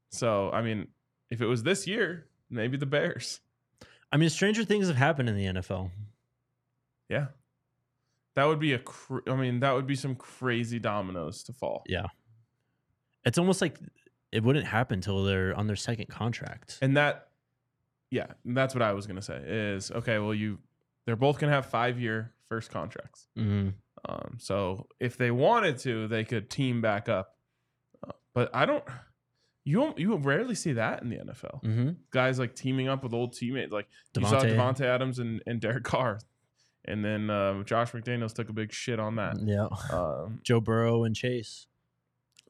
[0.09, 0.87] So, I mean,
[1.36, 3.41] if it was this year, maybe the Bears.
[4.11, 5.91] I mean, stranger things have happened in the NFL.
[7.09, 7.27] Yeah.
[8.36, 11.83] That would be a, cr- I mean, that would be some crazy dominoes to fall.
[11.88, 12.07] Yeah,
[13.25, 13.77] it's almost like
[14.31, 16.77] it wouldn't happen until they're on their second contract.
[16.81, 17.29] And that,
[18.11, 20.59] yeah, that's what I was going to say is okay, well, you,
[21.05, 23.27] they're both going to have five year first contracts.
[23.36, 23.69] hmm
[24.07, 27.36] Um, so if they wanted to, they could team back up.
[28.05, 28.83] Uh, but I don't.
[29.68, 31.61] You you rarely see that in the NFL.
[31.61, 33.72] hmm Guys like teaming up with old teammates.
[33.72, 34.55] Like you saw Davante.
[34.55, 36.20] Davante Adams and, and Derek Carr,
[36.86, 39.38] and then uh, Josh McDaniels took a big shit on that.
[39.43, 41.66] Yeah, Um, Joe Burrow and Chase.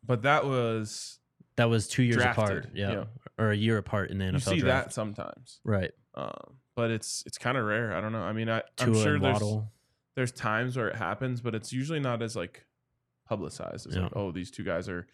[0.06, 1.20] but that was
[1.56, 2.70] That was two years Drafted, apart.
[2.76, 2.92] Yeah.
[2.92, 3.04] yeah.
[3.40, 4.88] or a year apart in the NFL you see draft.
[4.88, 5.62] that sometimes.
[5.64, 5.92] right?
[6.16, 7.96] Um, but it's it's kind of rare.
[7.96, 8.22] I don't know.
[8.24, 9.42] I mean, I, I'm sure there's
[10.16, 12.66] there's times where it happens, but it's usually not as like
[13.28, 13.88] publicized.
[13.88, 15.08] It's like, oh, these two guys are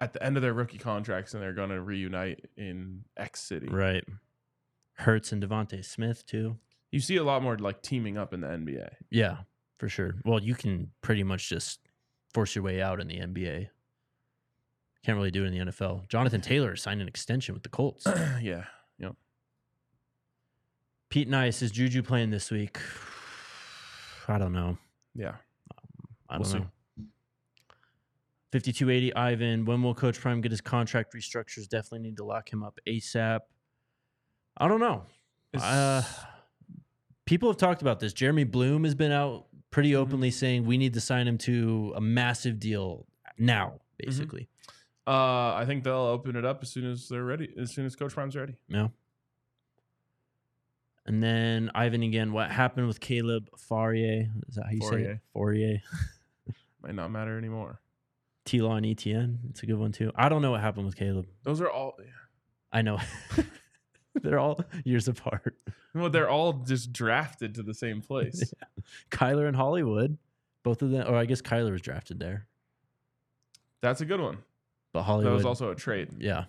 [0.00, 3.68] at the end of their rookie contracts and they're going to reunite in X city.
[3.68, 4.04] Right.
[4.94, 6.56] Hurts and DeVonta Smith too.
[6.90, 8.88] You see a lot more like teaming up in the NBA.
[9.10, 9.38] Yeah,
[9.78, 10.14] for sure.
[10.24, 11.80] Well, you can pretty much just
[12.32, 13.68] force your way out in the NBA.
[15.04, 16.08] Can't really do it in the NFL.
[16.08, 18.06] Jonathan Taylor signed an extension with the Colts.
[18.40, 18.64] yeah.
[18.98, 19.14] Yep.
[21.10, 22.78] Pete Nice is Juju playing this week.
[24.28, 24.76] I don't know.
[25.14, 25.28] Yeah.
[25.28, 25.36] Um,
[26.28, 26.68] I We'll don't see.
[28.52, 28.58] Know.
[28.60, 29.64] 5280 Ivan.
[29.64, 31.68] When will Coach Prime get his contract restructures?
[31.68, 33.40] Definitely need to lock him up ASAP.
[34.56, 35.04] I don't know.
[35.54, 36.02] Uh,
[37.24, 38.12] people have talked about this.
[38.12, 40.00] Jeremy Bloom has been out pretty Mm-hmm.
[40.02, 43.06] openly saying we need to sign him to a massive deal
[43.38, 43.66] now,
[44.02, 44.08] Mm-hmm.
[44.10, 44.48] basically.
[45.06, 47.52] uh, I think they'll open it up as soon as they're ready.
[47.60, 48.56] As soon as Coach Prime's ready.
[48.68, 48.88] Yeah.
[51.06, 52.32] And then Ivan again.
[52.32, 54.28] What happened with Caleb Faurier?
[54.48, 55.18] Is that how you say it?
[55.34, 55.80] Fourier.
[56.82, 57.80] Might not matter anymore.
[58.48, 59.50] T Law and ETN.
[59.50, 60.10] It's a good one too.
[60.14, 61.26] I don't know what happened with Caleb.
[61.42, 61.98] Those are all.
[62.72, 62.98] I know.
[64.22, 65.54] They're all years apart.
[65.94, 68.52] Well, they're all just drafted to the same place.
[69.10, 70.18] Kyler and Hollywood.
[70.64, 72.46] Both of them or I guess Kyler was drafted there.
[73.80, 74.38] That's a good one.
[74.92, 76.08] But That Hollywood was also a trade.
[76.18, 76.44] Yeah.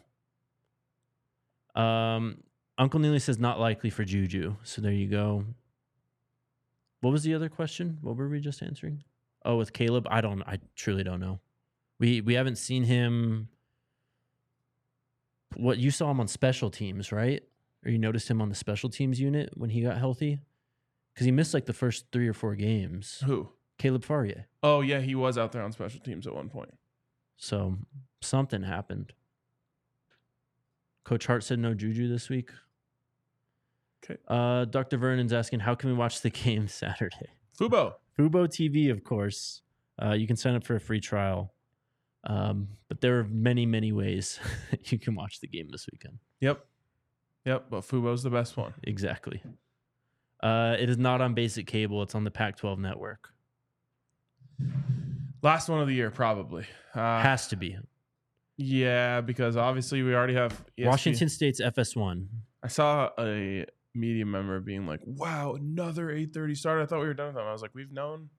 [1.76, 2.38] Um
[2.78, 4.56] Uncle Neely says not likely for Juju.
[4.64, 5.46] So there you go.
[7.02, 8.00] What was the other question?
[8.02, 9.04] What were we just answering?
[9.46, 11.40] Oh, with Caleb, I don't I truly don't know.
[12.00, 13.50] We we haven't seen him
[15.56, 17.44] what you saw him on special teams, right?
[17.86, 20.40] Or you noticed him on the special teams unit when he got healthy?
[21.16, 23.22] Cuz he missed like the first 3 or 4 games.
[23.26, 23.50] Who?
[23.78, 24.46] Caleb Fauria.
[24.64, 26.78] Oh yeah, he was out there on special teams at one point.
[27.38, 27.78] So
[28.22, 29.14] something happened.
[31.06, 32.52] Coach Hart said no Juju this week.
[34.02, 34.18] 'Kay.
[34.28, 34.98] Uh, Dr.
[34.98, 37.28] Vernon's asking, how can we watch the game Saturday?
[37.58, 37.96] Fubo.
[38.18, 39.62] Fubo TV, of course.
[40.02, 41.54] Uh, you can sign up for a free trial.
[42.26, 44.40] Um, but there are many, many ways
[44.86, 46.20] you can watch the game this weekend.
[46.42, 46.66] Yep.
[47.46, 47.66] Yep.
[47.70, 48.74] But Fubo's the best one.
[48.84, 49.42] Exactly.
[50.42, 52.02] Uh, it is not on basic cable.
[52.04, 53.30] It's on the Pac-12 network.
[55.42, 56.66] Last one of the year, probably.
[56.94, 57.78] Uh, Has to be.
[58.58, 62.26] yeah, because obviously we already have Washington State's FS1.
[62.62, 63.66] I saw a
[63.96, 67.48] media member being like, "Wow, another 8:30 start." I thought we were done with them.
[67.48, 68.30] I was like, "We've known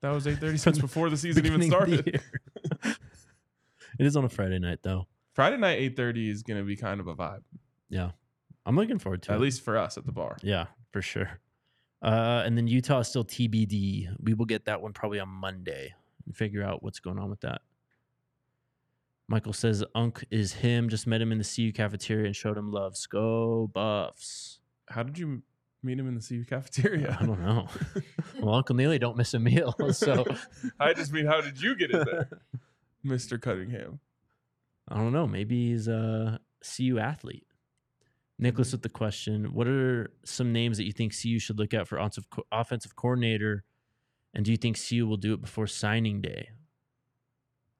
[0.00, 2.22] that was 8:30 since before the season even the started." year.
[3.98, 5.06] It is on a Friday night, though.
[5.34, 7.42] Friday night 8:30 is going to be kind of a vibe,
[7.88, 8.10] Yeah.
[8.66, 9.34] I'm looking forward to it.
[9.34, 9.42] at it.
[9.42, 10.36] least for us at the bar.
[10.42, 11.40] Yeah, for sure.
[12.02, 14.08] Uh, and then Utah is still TBD.
[14.20, 17.40] We will get that one probably on Monday and figure out what's going on with
[17.40, 17.60] that.
[19.28, 20.88] Michael says Unk is him.
[20.88, 22.94] Just met him in the CU cafeteria and showed him love.
[23.10, 24.60] Go Buffs.
[24.88, 25.42] How did you
[25.82, 27.16] meet him in the CU cafeteria?
[27.20, 27.68] I don't know.
[28.40, 30.24] well, Uncle Neely don't miss a meal, so
[30.80, 32.28] I just mean, how did you get in there,
[33.04, 34.00] Mister Cunningham?
[34.88, 35.26] I don't know.
[35.26, 37.46] Maybe he's a CU athlete.
[38.38, 41.86] Nicholas with the question: What are some names that you think CU should look at
[41.86, 41.98] for
[42.50, 43.64] offensive coordinator,
[44.32, 46.48] and do you think CU will do it before signing day?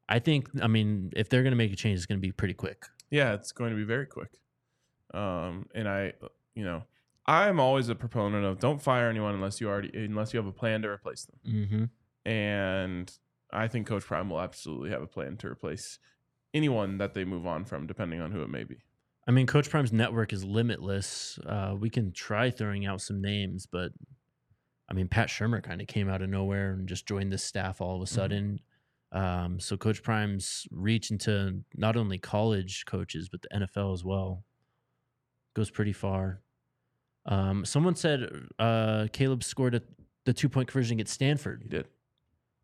[0.08, 0.48] I think.
[0.62, 2.84] I mean, if they're going to make a change, it's going to be pretty quick.
[3.10, 4.38] Yeah, it's going to be very quick.
[5.12, 6.12] Um, and I,
[6.54, 6.82] you know,
[7.26, 10.52] I'm always a proponent of don't fire anyone unless you already unless you have a
[10.52, 11.38] plan to replace them.
[11.46, 12.30] Mm-hmm.
[12.30, 13.18] And
[13.54, 15.98] I think Coach Prime will absolutely have a plan to replace
[16.52, 18.78] anyone that they move on from, depending on who it may be.
[19.26, 21.38] I mean, Coach Prime's network is limitless.
[21.46, 23.90] Uh, we can try throwing out some names, but
[24.88, 27.80] I mean, Pat Shurmur kind of came out of nowhere and just joined the staff
[27.80, 28.60] all of a sudden.
[29.12, 34.44] Um, so Coach Prime's reach into not only college coaches but the NFL as well
[35.54, 36.42] goes pretty far.
[37.26, 38.28] Um, someone said
[38.58, 39.82] uh, Caleb scored a,
[40.26, 41.88] the two point conversion against He Stanford, did.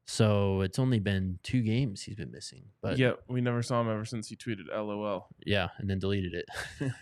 [0.07, 2.65] So it's only been two games he's been missing.
[2.83, 5.29] But yeah, we never saw him ever since he tweeted LOL.
[5.47, 6.93] yeah, and then deleted it.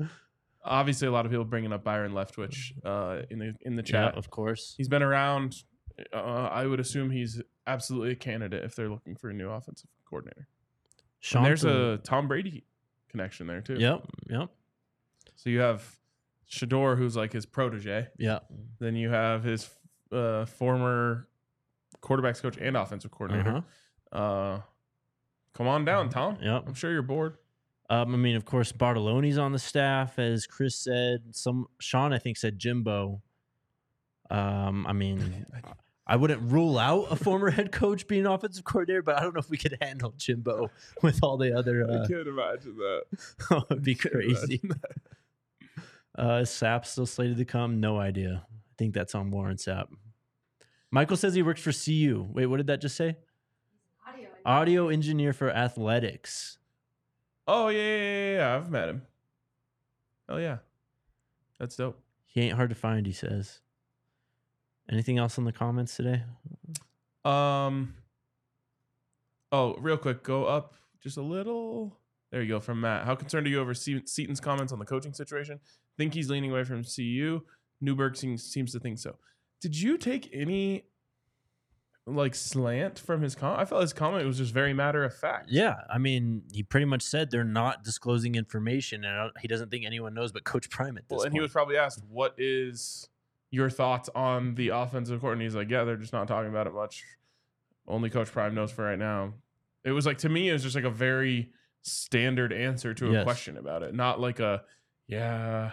[0.64, 4.06] Obviously, a lot of people bringing up Byron Leftwich uh, in the in the yeah,
[4.08, 4.16] chat.
[4.16, 4.74] of course.
[4.76, 5.62] He's been around.
[6.12, 9.88] Uh, I would assume he's absolutely a candidate if they're looking for a new offensive
[10.04, 10.48] coordinator.
[11.20, 12.64] Sean and there's a Tom Brady
[13.08, 13.76] connection there too.
[13.78, 14.48] Yep, yep,
[15.36, 15.84] So you have
[16.50, 18.08] Shedeur, who's like his protege.
[18.18, 18.40] yeah.
[18.78, 19.70] Then you have his
[20.12, 21.28] uh, former
[22.06, 23.62] quarterbacks coach and offensive coordinator.
[24.12, 24.18] Uh-huh.
[24.18, 24.60] Uh,
[25.54, 26.38] come on down, Tom.
[26.40, 26.64] Yep.
[26.68, 27.36] I'm sure you're bored.
[27.88, 31.22] Um, I mean, of course, Bartoloni's on the staff, as Chris said.
[31.32, 33.22] Some Sean, I think, said Jimbo.
[34.28, 35.46] Um, I mean,
[36.06, 39.40] I wouldn't rule out a former head coach being offensive coordinator, but I don't know
[39.40, 40.70] if we could handle Jimbo
[41.02, 41.84] with all the other.
[41.88, 43.64] Uh, can't imagine that.
[43.70, 44.60] it'd be crazy.
[46.18, 47.78] Uh, is Sapp still slated to come?
[47.78, 48.42] No idea.
[48.50, 49.88] I think that's on Warren Sapp.
[50.96, 52.26] Michael says he works for CU.
[52.32, 53.18] Wait, what did that just say?
[54.08, 54.28] Audio.
[54.46, 56.56] Audio engineer for athletics.
[57.46, 58.56] Oh yeah, yeah, yeah, yeah.
[58.56, 59.02] I've met him.
[60.26, 60.56] Oh yeah,
[61.60, 62.00] that's dope.
[62.24, 63.60] He ain't hard to find, he says.
[64.90, 66.22] Anything else in the comments today?
[67.26, 67.96] Um.
[69.52, 71.98] Oh, real quick, go up just a little.
[72.32, 73.04] There you go from Matt.
[73.04, 75.60] How concerned are you over Se- Seaton's comments on the coaching situation?
[75.98, 77.42] Think he's leaning away from CU.
[77.82, 79.16] Newberg seems seems to think so.
[79.60, 80.84] Did you take any
[82.06, 83.60] like slant from his comment.
[83.60, 85.48] I felt his comment was just very matter of fact.
[85.50, 89.84] Yeah, I mean, he pretty much said they're not disclosing information, and he doesn't think
[89.84, 93.08] anyone knows but Coach Prime at this Well, and he was probably asked, "What is
[93.50, 96.68] your thoughts on the offensive court?" And he's like, "Yeah, they're just not talking about
[96.68, 97.02] it much.
[97.88, 99.34] Only Coach Prime knows for right now."
[99.82, 101.52] It was like to me, it was just like a very
[101.82, 103.24] standard answer to a Yes.
[103.24, 104.64] question about it, not like a,
[105.08, 105.72] "Yeah,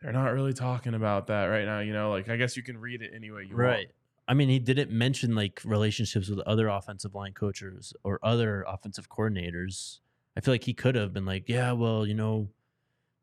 [0.00, 2.78] they're not really talking about that right now." You know, like I guess you can
[2.78, 3.76] read it any way you right.
[3.76, 3.88] want.
[4.26, 9.08] I mean, he didn't mention like relationships with other offensive line coaches or other offensive
[9.08, 10.00] coordinators.
[10.36, 12.48] I feel like he could have been like, yeah, well, you know,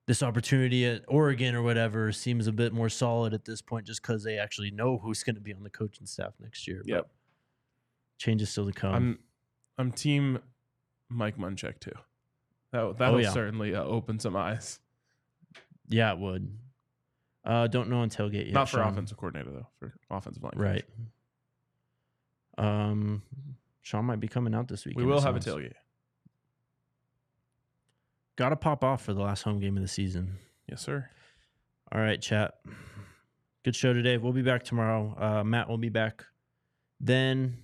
[0.08, 4.02] this opportunity at Oregon or whatever seems a bit more solid at this point just
[4.02, 6.82] because they actually know who's going to be on the coaching staff next year.
[6.86, 7.08] Yep.
[8.18, 8.94] Change is still to come.
[8.94, 9.20] I'm,
[9.78, 10.40] I'm team
[11.10, 11.92] Mike Munchak too.
[12.72, 13.32] That that Oh, yeah.
[13.32, 14.80] certainly uh, open some eyes.
[15.88, 16.52] yeah, it would.
[17.46, 18.54] Uh, don't know on tailgate yet.
[18.54, 18.88] Not for Sean.
[18.94, 20.54] offensive coordinator though, for offensive line.
[20.54, 20.60] coach.
[20.62, 20.86] Right.
[22.58, 23.22] Um,
[23.82, 24.98] Sean might be coming out this week.
[24.98, 25.74] We will have a tailgate.
[28.36, 30.38] Got to pop off for the last home game of the season.
[30.68, 31.08] Yes, sir.
[31.92, 32.56] All right, chat.
[33.64, 34.18] Good show today.
[34.18, 35.16] We'll be back tomorrow.
[35.18, 36.26] Uh, Matt will be back
[37.00, 37.58] then,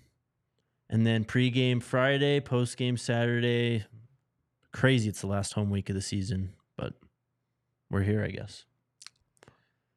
[0.89, 3.85] and then pregame Friday, postgame Saturday.
[4.71, 5.09] Crazy!
[5.09, 6.93] It's the last home week of the season, but
[7.89, 8.65] we're here, I guess.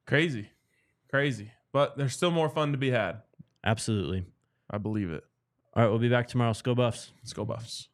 [0.07, 0.50] Crazy.
[1.11, 1.50] Crazy.
[1.72, 3.22] But there's still more fun to be had.
[3.64, 4.26] Absolutely.
[4.70, 5.24] I believe it.
[5.74, 6.50] All right, we'll be back tomorrow.
[6.50, 7.12] Let's go Buffs.
[7.22, 7.88] Let's go Buffs.